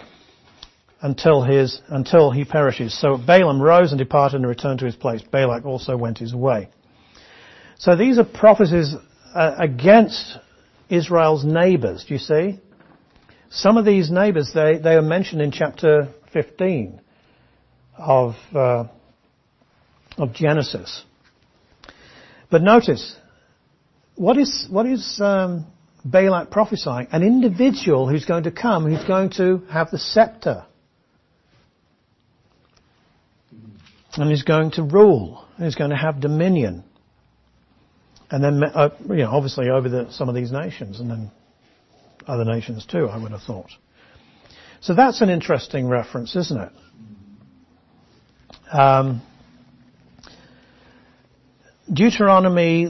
[1.02, 2.98] until his, until he perishes.
[2.98, 5.22] So Balaam rose and departed and returned to his place.
[5.22, 6.68] Balak also went his way.
[7.78, 8.94] So these are prophecies
[9.34, 10.38] uh, against
[10.88, 12.58] Israel's neighbors, do you see?
[13.50, 17.00] Some of these neighbors, they, they are mentioned in chapter 15
[18.01, 18.84] of, uh,
[20.18, 21.05] of Genesis.
[22.51, 23.16] But notice,
[24.16, 25.66] what is, what is um,
[26.05, 27.09] Balak prophesying?
[27.12, 30.64] An individual who's going to come, who's going to have the scepter.
[34.16, 35.44] and he's going to rule.
[35.59, 36.84] He's going to have dominion.
[38.30, 41.30] And then, uh, you know, obviously over the, some of these nations and then
[42.26, 43.70] other nations too, I would have thought.
[44.80, 46.72] So that's an interesting reference, isn't it?
[48.72, 49.20] Um,
[51.92, 52.88] Deuteronomy,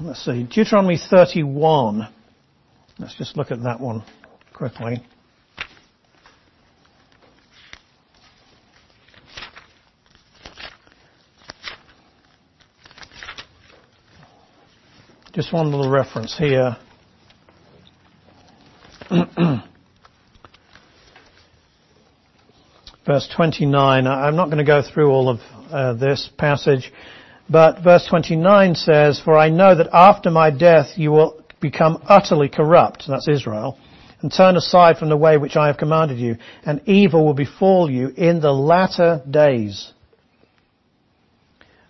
[0.00, 2.08] let's see, Deuteronomy 31.
[2.98, 4.02] Let's just look at that one
[4.54, 5.04] quickly.
[15.34, 16.76] Just one little reference here.
[23.06, 24.06] verse 29.
[24.06, 25.40] I'm not going to go through all of
[25.70, 26.92] uh, this passage,
[27.48, 32.48] but verse 29 says, For I know that after my death you will become utterly
[32.48, 33.78] corrupt, that's Israel,
[34.20, 37.90] and turn aside from the way which I have commanded you, and evil will befall
[37.90, 39.92] you in the latter days.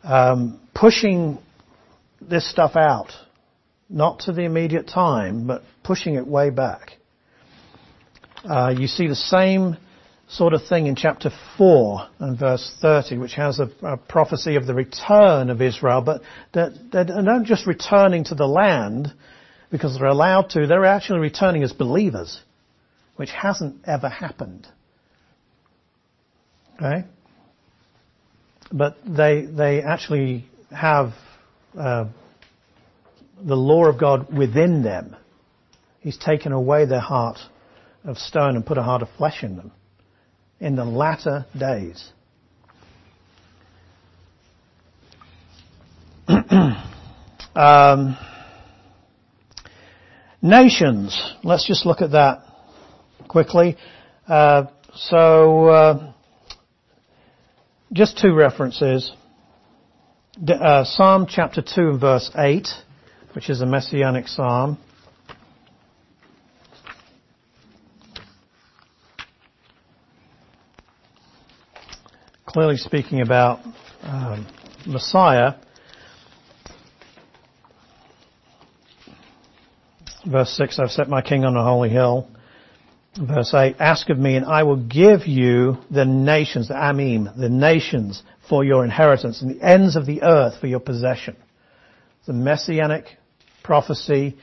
[0.03, 1.39] Um, pushing
[2.21, 3.13] this stuff out
[3.89, 6.93] not to the immediate time, but pushing it way back.
[8.45, 9.77] Uh, you see the same
[10.29, 14.67] sort of thing in chapter 4 and verse 30, which has a, a prophecy of
[14.67, 16.23] the return of Israel, but
[16.53, 19.13] they're, they're not just returning to the land
[19.71, 22.41] because they're allowed to, they're actually returning as believers,
[23.17, 24.67] which hasn't ever happened.
[26.77, 27.05] Okay?
[28.73, 31.13] But they, they actually have
[31.79, 32.07] uh,
[33.43, 35.17] the law of God within them.
[36.01, 37.39] He's taken away their heart
[38.05, 39.71] of stone and put a heart of flesh in them
[40.61, 42.13] in the latter days.
[47.55, 48.17] um,
[50.41, 51.35] nations.
[51.43, 52.47] Let's just look at that
[53.29, 53.77] quickly.
[54.27, 56.13] Uh, so, uh,
[57.93, 59.13] just two references.
[60.49, 62.67] Uh, Psalm chapter 2 and verse 8
[63.35, 64.79] which is a messianic psalm.
[72.55, 73.59] Clearly speaking about
[74.05, 74.47] um,
[74.87, 75.55] Messiah.
[80.25, 82.29] Verse 6, I've set my king on a holy hill.
[83.21, 87.49] Verse 8, ask of me and I will give you the nations, the Amim, the
[87.49, 91.35] nations for your inheritance and the ends of the earth for your possession.
[92.29, 93.07] The messianic
[93.65, 94.37] prophecy.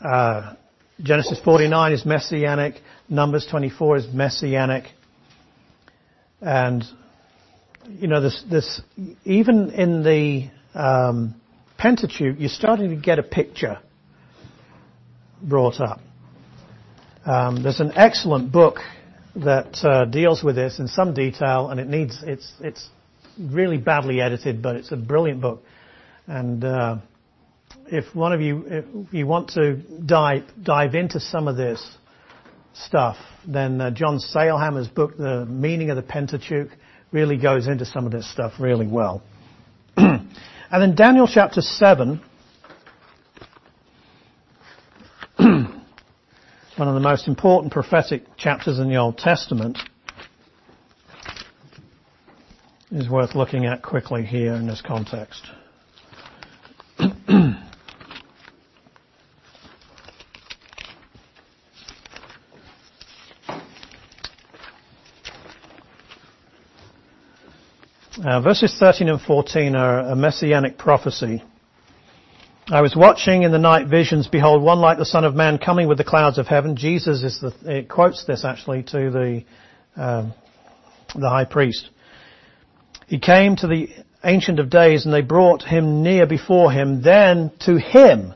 [0.00, 0.54] Uh,
[1.02, 2.76] Genesis 49 is messianic.
[3.08, 4.84] Numbers 24 is messianic.
[6.44, 6.84] And,
[7.88, 8.82] you know, this, this,
[9.24, 11.40] even in the um,
[11.78, 13.78] Pentateuch, you're starting to get a picture
[15.42, 16.00] brought up.
[17.24, 18.76] Um, there's an excellent book
[19.36, 22.88] that uh, deals with this in some detail, and it needs it's it's
[23.38, 25.62] really badly edited, but it's a brilliant book.
[26.26, 26.98] And uh,
[27.86, 31.96] if one of you, if you want to dive, dive into some of this,
[32.74, 33.16] stuff,
[33.46, 36.70] then uh, John Sailhamer's book, The Meaning of the Pentateuch,
[37.12, 39.22] really goes into some of this stuff really well.
[39.96, 40.28] and
[40.70, 42.20] then Daniel chapter 7,
[45.38, 45.82] one
[46.78, 49.78] of the most important prophetic chapters in the Old Testament,
[52.90, 55.46] is worth looking at quickly here in this context.
[68.24, 71.42] verses 13 and 14 are a messianic prophecy.
[72.68, 75.88] I was watching in the night visions, behold, one like the Son of Man coming
[75.88, 76.74] with the clouds of heaven.
[76.74, 79.44] Jesus is the, it quotes this actually to the,
[79.94, 80.30] uh,
[81.14, 81.90] the high priest.
[83.06, 83.90] He came to the
[84.24, 87.02] Ancient of Days and they brought him near before him.
[87.02, 88.32] Then to him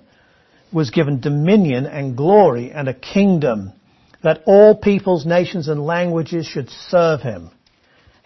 [0.71, 3.73] was given dominion and glory and a kingdom
[4.23, 7.51] that all peoples, nations and languages should serve him.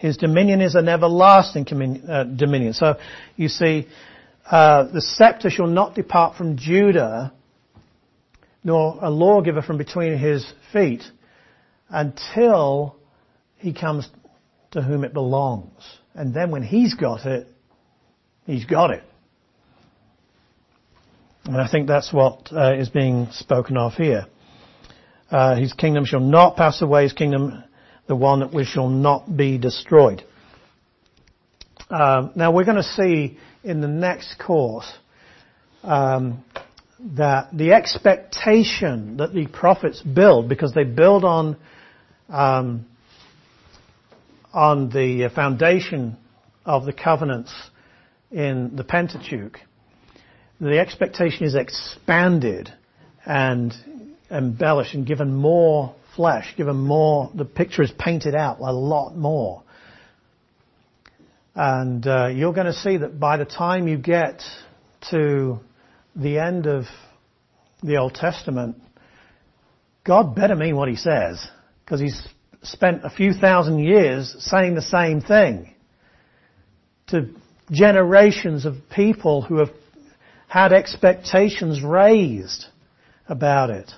[0.03, 1.65] His dominion is an everlasting
[2.09, 2.73] uh, dominion.
[2.73, 2.97] So
[3.37, 3.87] you see,
[4.45, 7.31] uh, the scepter shall not depart from Judah,
[8.65, 11.03] nor a lawgiver from between his feet,
[11.87, 12.97] until
[13.55, 14.09] he comes
[14.71, 15.81] to whom it belongs.
[16.13, 17.47] And then when he's got it,
[18.45, 19.05] he's got it.
[21.45, 24.25] And I think that's what uh, is being spoken of here.
[25.31, 27.03] Uh, his kingdom shall not pass away.
[27.03, 27.63] His kingdom
[28.07, 30.23] the one that we shall not be destroyed.
[31.89, 34.91] Um, now we're going to see in the next course
[35.83, 36.43] um,
[37.15, 41.57] that the expectation that the prophets build, because they build on
[42.29, 42.85] um,
[44.53, 46.17] on the foundation
[46.65, 47.53] of the covenants
[48.31, 49.59] in the Pentateuch,
[50.61, 52.71] the expectation is expanded
[53.25, 53.73] and
[54.31, 59.63] embellished and given more flesh, given more, the picture is painted out a lot more.
[61.55, 64.41] And uh, you're going to see that by the time you get
[65.11, 65.59] to
[66.15, 66.85] the end of
[67.81, 68.77] the Old Testament,
[70.03, 71.45] God better mean what He says,
[71.85, 72.21] because He's
[72.63, 75.73] spent a few thousand years saying the same thing
[77.07, 77.29] to
[77.71, 79.71] generations of people who have
[80.47, 82.65] had expectations raised
[83.27, 83.91] about it.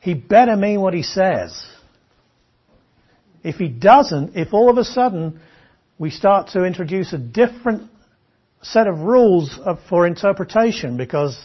[0.00, 1.64] He better mean what he says.
[3.42, 5.40] If he doesn't, if all of a sudden
[5.98, 7.90] we start to introduce a different
[8.62, 11.38] set of rules for interpretation because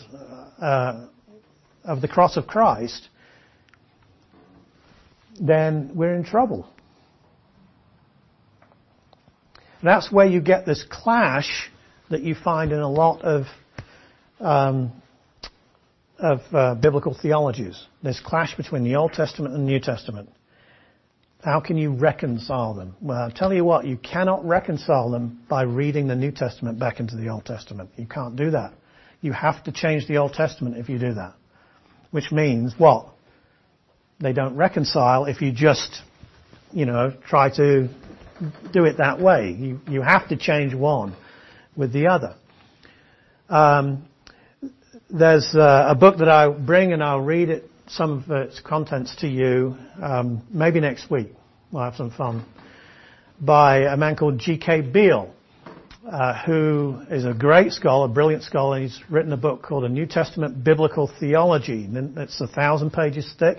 [0.61, 1.07] uh,
[1.83, 3.09] of the cross of Christ,
[5.39, 6.67] then we're in trouble.
[9.83, 11.69] That's where you get this clash
[12.09, 13.45] that you find in a lot of
[14.39, 14.91] um,
[16.19, 17.81] of uh, biblical theologies.
[18.01, 20.29] There's clash between the Old Testament and the New Testament.
[21.43, 22.95] How can you reconcile them?
[23.01, 26.99] Well, I'll tell you what, you cannot reconcile them by reading the New Testament back
[26.99, 27.91] into the Old Testament.
[27.97, 28.73] You can't do that.
[29.21, 31.35] You have to change the Old Testament if you do that.
[32.11, 33.09] Which means what?
[34.19, 36.01] They don't reconcile if you just,
[36.71, 37.89] you know, try to
[38.71, 39.51] do it that way.
[39.51, 41.15] You, you have to change one
[41.75, 42.35] with the other.
[43.49, 44.07] Um,
[45.09, 49.15] there's uh, a book that I'll bring and I'll read it, some of its contents
[49.17, 51.27] to you, um, maybe next week.
[51.71, 52.45] We'll have some fun.
[53.39, 54.81] By a man called G.K.
[54.81, 55.31] Beale,
[56.09, 58.81] uh, who is a great scholar, a brilliant scholar.
[58.81, 61.87] He's written a book called A New Testament Biblical Theology.
[61.91, 63.57] It's a thousand pages thick.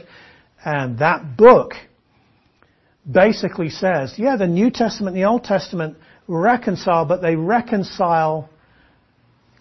[0.65, 1.75] And that book
[3.09, 8.49] basically says, yeah, the New Testament and the Old Testament reconcile, but they reconcile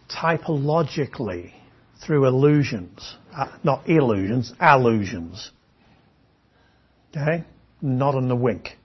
[0.09, 1.51] typologically
[2.03, 3.15] through illusions.
[3.33, 5.51] Uh, not illusions, allusions.
[7.11, 7.43] Okay?
[7.81, 8.77] Not on the wink.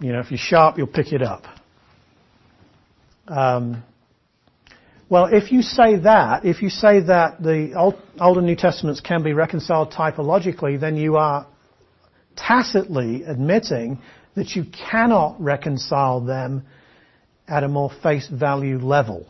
[0.00, 1.44] You know, if you're sharp, you'll pick it up.
[3.28, 3.82] Um,
[5.08, 9.00] well, if you say that, if you say that the Old, Old and New Testaments
[9.00, 11.46] can be reconciled typologically, then you are
[12.36, 13.98] tacitly admitting
[14.34, 16.64] that you cannot reconcile them
[17.46, 19.26] at a more face value level.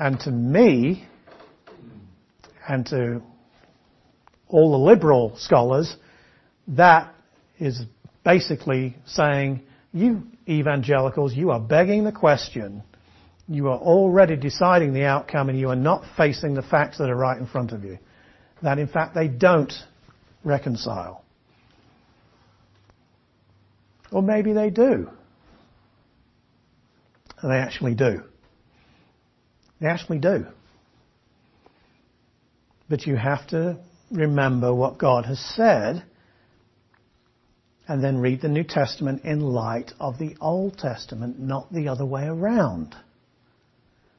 [0.00, 1.06] And to me,
[2.66, 3.22] and to
[4.48, 5.94] all the liberal scholars,
[6.68, 7.14] that
[7.58, 7.82] is
[8.24, 12.82] basically saying, you evangelicals, you are begging the question.
[13.46, 17.16] You are already deciding the outcome and you are not facing the facts that are
[17.16, 17.98] right in front of you.
[18.62, 19.72] That in fact they don't
[20.44, 21.22] reconcile.
[24.10, 25.10] Or maybe they do.
[27.42, 28.22] And they actually do.
[29.86, 30.46] Actually do.
[32.88, 33.78] But you have to
[34.10, 36.04] remember what God has said
[37.88, 42.06] and then read the New Testament in light of the Old Testament, not the other
[42.06, 42.94] way around.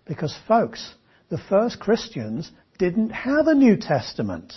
[0.05, 0.93] Because folks,
[1.30, 4.53] the first Christians didn't have a New Testament.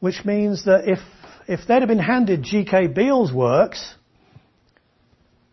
[0.00, 0.98] Which means that if,
[1.46, 2.88] if they'd have been handed G.K.
[2.88, 3.94] Beale's works,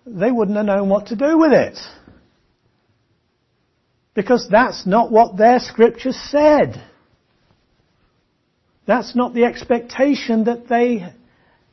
[0.06, 1.78] they wouldn't have known what to do with it.
[4.14, 6.82] Because that's not what their scriptures said.
[8.86, 11.04] That's not the expectation that they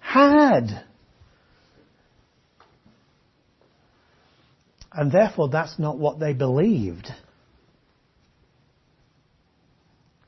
[0.00, 0.84] had.
[4.92, 7.08] And therefore, that's not what they believed.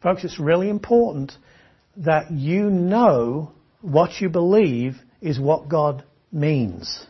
[0.02, 1.32] Folks, it's really important
[1.96, 7.06] that you know what you believe is what God means.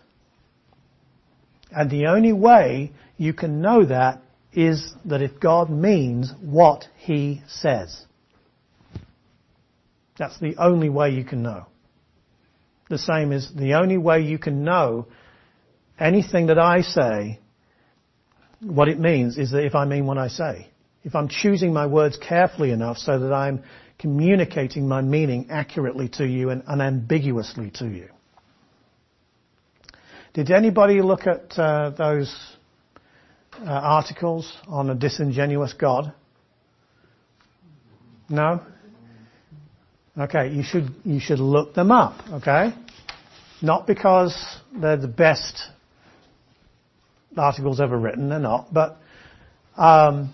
[1.74, 4.20] And the only way you can know that
[4.52, 8.04] is that if God means what He says.
[10.16, 11.66] That's the only way you can know.
[12.88, 15.06] The same is the only way you can know
[15.98, 17.40] anything that I say,
[18.60, 20.68] what it means is that if I mean what I say.
[21.02, 23.62] If I'm choosing my words carefully enough so that I'm
[23.98, 28.08] communicating my meaning accurately to you and unambiguously to you.
[30.34, 32.34] Did anybody look at uh, those
[33.60, 36.12] uh, articles on a disingenuous God?
[38.28, 38.60] No?
[40.18, 42.74] Okay, you should, you should look them up, okay?
[43.62, 44.36] Not because
[44.76, 45.62] they're the best
[47.36, 48.96] articles ever written, they're not, but
[49.76, 50.32] um,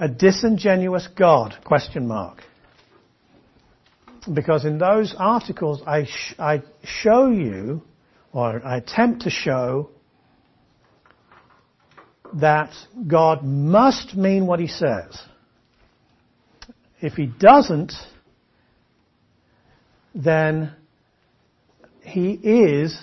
[0.00, 2.42] a disingenuous God, question mark.
[4.32, 7.82] Because in those articles I, sh- I show you,
[8.32, 9.90] or I attempt to show,
[12.34, 12.72] that
[13.06, 15.20] God must mean what He says.
[17.00, 17.92] If He doesn't,
[20.14, 20.74] then
[22.02, 22.98] he is,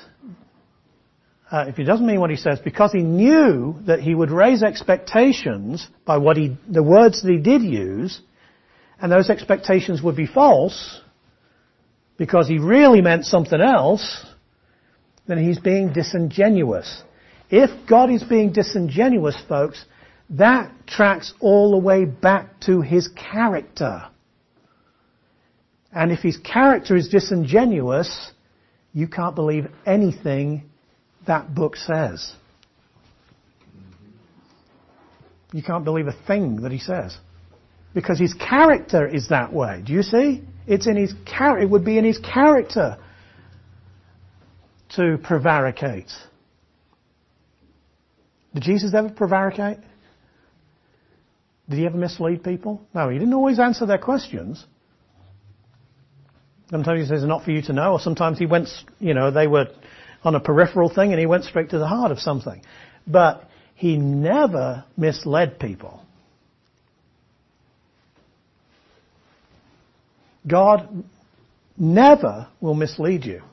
[1.51, 4.63] uh, if he doesn't mean what he says, because he knew that he would raise
[4.63, 8.19] expectations by what he, the words that he did use,
[8.99, 11.01] and those expectations would be false,
[12.17, 14.25] because he really meant something else,
[15.27, 17.03] then he's being disingenuous.
[17.49, 19.83] If God is being disingenuous, folks,
[20.31, 24.03] that tracks all the way back to his character.
[25.91, 28.31] And if his character is disingenuous,
[28.93, 30.63] you can't believe anything
[31.25, 32.33] that book says.
[35.53, 37.17] You can't believe a thing that he says.
[37.93, 39.81] Because his character is that way.
[39.85, 40.43] Do you see?
[40.67, 41.63] It's in his character.
[41.63, 42.97] It would be in his character
[44.95, 46.11] to prevaricate.
[48.53, 49.79] Did Jesus ever prevaricate?
[51.69, 52.81] Did he ever mislead people?
[52.93, 54.65] No, he didn't always answer their questions.
[56.69, 58.69] Sometimes he says not for you to know, or sometimes he went,
[58.99, 59.67] you know, they were
[60.23, 62.61] on a peripheral thing and he went straight to the heart of something.
[63.05, 66.03] But he never misled people.
[70.45, 71.03] God
[71.77, 73.43] never will mislead you.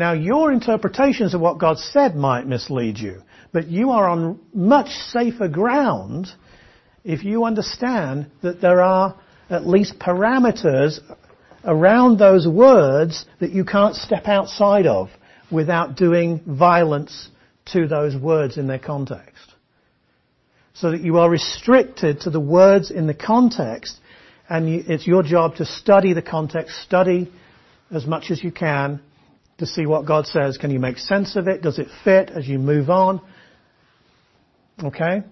[0.00, 3.20] Now your interpretations of what God said might mislead you,
[3.52, 6.28] but you are on much safer ground
[7.04, 9.14] if you understand that there are
[9.50, 11.00] at least parameters
[11.66, 15.10] around those words that you can't step outside of
[15.52, 17.28] without doing violence
[17.66, 19.52] to those words in their context.
[20.72, 23.98] So that you are restricted to the words in the context
[24.48, 27.30] and it's your job to study the context, study
[27.90, 29.02] as much as you can
[29.60, 30.58] to see what God says.
[30.58, 31.62] Can you make sense of it?
[31.62, 33.20] Does it fit as you move on?
[34.82, 35.22] Okay?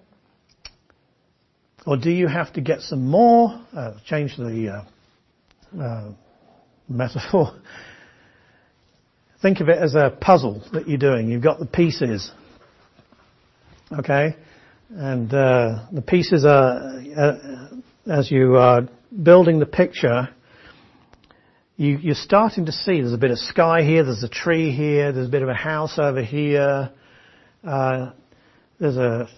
[1.85, 3.59] Or do you have to get some more?
[3.75, 4.85] Uh, change the
[5.77, 6.11] uh, uh,
[6.87, 7.59] metaphor.
[9.41, 11.29] Think of it as a puzzle that you're doing.
[11.29, 12.29] You've got the pieces,
[13.91, 14.35] okay,
[14.89, 17.69] and uh, the pieces are uh,
[18.05, 18.81] as you are
[19.23, 20.29] building the picture.
[21.79, 25.13] You, are starting to see there's a bit of sky here, there's a tree here,
[25.13, 26.91] there's a bit of a house over here,
[27.63, 28.11] uh,
[28.81, 29.29] there's a,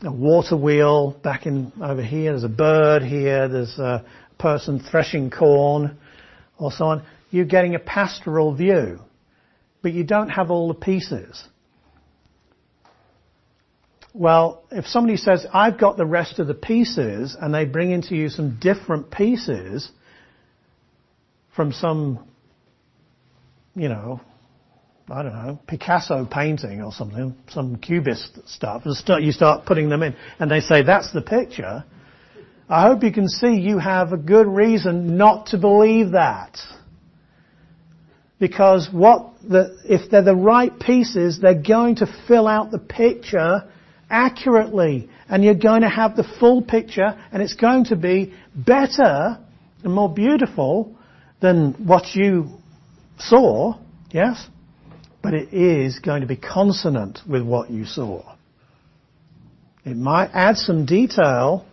[0.00, 4.06] a water wheel back in over here, there's a bird here, there's a
[4.38, 5.98] person threshing corn
[6.58, 7.02] or so on.
[7.30, 9.00] You're getting a pastoral view,
[9.82, 11.44] but you don't have all the pieces.
[14.14, 18.16] Well, if somebody says, I've got the rest of the pieces, and they bring into
[18.16, 19.90] you some different pieces
[21.56, 22.24] from some,
[23.74, 24.20] you know,
[25.10, 30.14] I don't know, Picasso painting or something, some cubist stuff, you start putting them in,
[30.38, 31.84] and they say that's the picture.
[32.68, 36.58] I hope you can see you have a good reason not to believe that.
[38.38, 43.70] Because what the, if they're the right pieces, they're going to fill out the picture
[44.10, 45.08] accurately.
[45.28, 49.38] And you're going to have the full picture and it's going to be better
[49.84, 50.96] and more beautiful
[51.40, 52.48] than what you
[53.18, 53.78] saw.
[54.10, 54.46] Yes?
[55.22, 58.36] But it is going to be consonant with what you saw.
[59.84, 61.66] It might add some detail,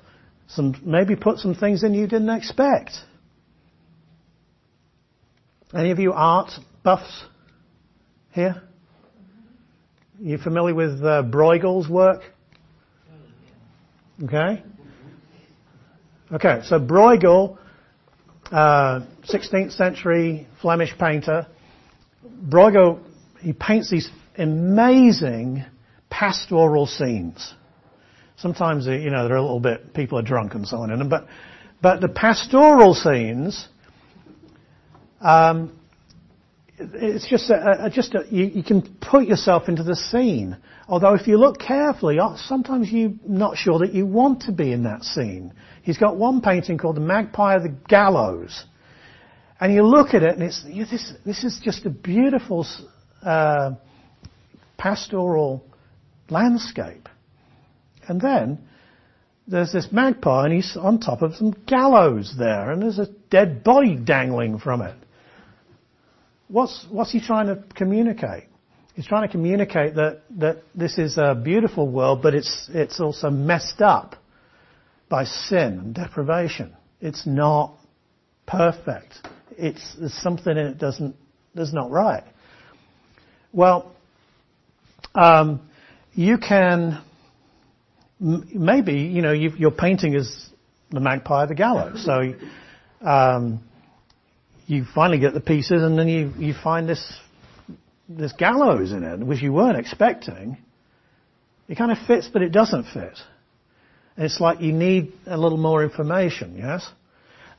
[0.48, 2.92] some, maybe put some things in you didn't expect.
[5.74, 6.52] Any of you art
[6.84, 7.26] buffs
[8.32, 8.62] here?
[10.20, 12.22] You familiar with uh, Bruegel's work?
[14.24, 14.64] Okay.
[16.32, 17.58] Okay, so Bruegel,
[18.52, 21.48] 16th century Flemish painter.
[22.48, 23.00] Bruegel,
[23.40, 25.66] he paints these amazing
[26.10, 27.54] pastoral scenes.
[28.38, 31.10] Sometimes, you know, they're a little bit, people are drunk and so on in them,
[31.10, 31.28] but,
[31.82, 33.68] but the pastoral scenes
[35.22, 35.80] um,
[36.94, 40.58] it's just a, a, just a, you, you, can put yourself into the scene.
[40.88, 44.72] Although if you look carefully, uh, sometimes you're not sure that you want to be
[44.72, 45.54] in that scene.
[45.84, 48.66] He's got one painting called The Magpie of the Gallows.
[49.60, 52.66] And you look at it and it's, this, this is just a beautiful
[53.22, 53.72] uh,
[54.78, 55.66] pastoral
[56.30, 57.08] landscape.
[58.08, 58.60] And then
[59.48, 63.64] there's this magpie and he's on top of some gallows there and there's a dead
[63.64, 64.96] body dangling from it.
[66.48, 68.46] What's, what's he trying to communicate?
[68.96, 73.30] He's trying to communicate that, that this is a beautiful world, but it's, it's also
[73.30, 74.16] messed up
[75.10, 76.76] by sin and deprivation.
[77.02, 77.74] It's not
[78.46, 79.14] perfect.
[79.58, 81.16] It's, there's something in it doesn't,
[81.56, 82.24] that's not right.
[83.52, 83.92] Well,
[85.16, 85.62] um,
[86.14, 87.04] you can,
[88.20, 90.50] maybe, you know, your painting is
[90.92, 92.04] the magpie of the gallows.
[92.06, 92.34] So,
[93.02, 93.64] um,
[94.68, 97.14] you finally get the pieces and then you, you find this,
[98.08, 100.58] this gallows in it, which you weren't expecting.
[101.68, 103.18] It kind of fits, but it doesn't fit.
[104.18, 106.90] it's like you need a little more information, yes?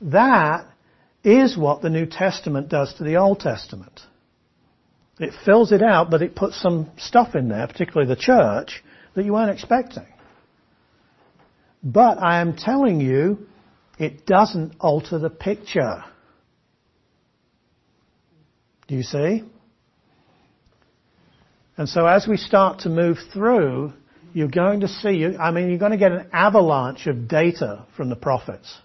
[0.01, 0.65] That
[1.23, 4.01] is what the New Testament does to the Old Testament.
[5.19, 8.83] It fills it out, but it puts some stuff in there, particularly the church,
[9.15, 10.05] that you weren't expecting.
[11.83, 13.47] But I am telling you,
[13.97, 16.03] it doesn't alter the picture.
[18.87, 19.43] Do you see?
[21.77, 23.93] And so as we start to move through,
[24.33, 28.09] you're going to see, I mean, you're going to get an avalanche of data from
[28.09, 28.77] the prophets.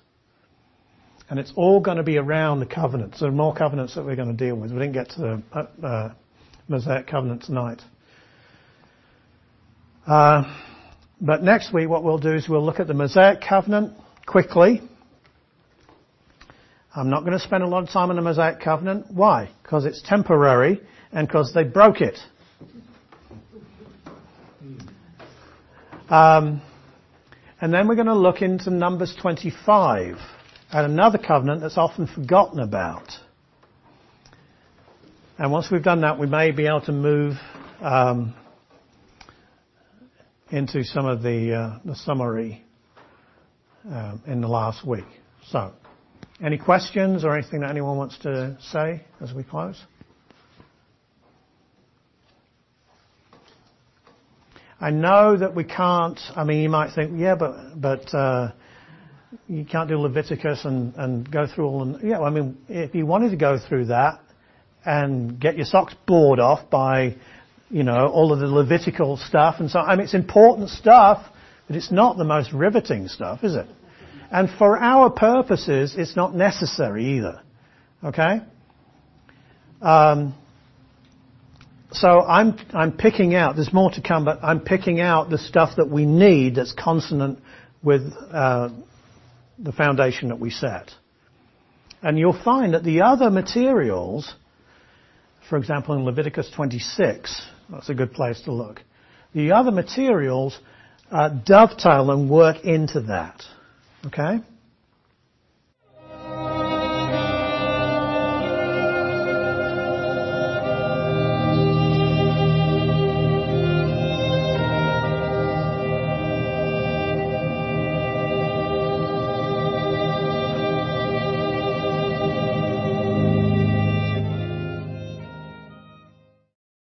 [1.28, 3.20] And it's all going to be around the covenants.
[3.20, 4.72] There are more covenants that we're going to deal with.
[4.72, 6.14] We didn't get to the uh, uh,
[6.66, 7.80] Mosaic covenant tonight.
[10.06, 10.42] Uh,
[11.20, 13.92] but next week what we'll do is we'll look at the Mosaic covenant
[14.26, 14.80] quickly.
[16.94, 19.06] I'm not going to spend a lot of time on the Mosaic covenant.
[19.10, 19.50] Why?
[19.62, 20.80] Because it's temporary
[21.12, 22.18] and because they broke it.
[26.08, 26.60] Um,
[27.60, 30.16] and then we're going to look into Numbers 25
[30.72, 33.12] and another covenant that's often forgotten about.
[35.38, 37.34] And once we've done that, we may be able to move
[37.80, 38.34] um,
[40.50, 42.64] into some of the, uh, the summary
[43.88, 45.06] uh, in the last week.
[45.46, 45.72] So.
[46.42, 49.78] Any questions or anything that anyone wants to say as we close?
[54.80, 58.52] I know that we can't, I mean, you might think, yeah, but, but, uh,
[59.46, 63.30] you can't do Leviticus and, and go through all, yeah, I mean, if you wanted
[63.30, 64.20] to go through that
[64.86, 67.16] and get your socks bored off by,
[67.68, 71.26] you know, all of the Levitical stuff and so, I mean, it's important stuff,
[71.66, 73.66] but it's not the most riveting stuff, is it?
[74.30, 77.42] And for our purposes, it's not necessary either.
[78.04, 78.40] Okay?
[79.82, 80.34] Um,
[81.92, 85.76] so I'm, I'm picking out, there's more to come, but I'm picking out the stuff
[85.76, 87.40] that we need that's consonant
[87.82, 88.68] with uh,
[89.58, 90.90] the foundation that we set.
[92.02, 94.32] And you'll find that the other materials,
[95.48, 98.80] for example in Leviticus 26, that's a good place to look,
[99.34, 100.58] the other materials
[101.10, 103.42] uh, dovetail and work into that.
[104.06, 104.40] Okay?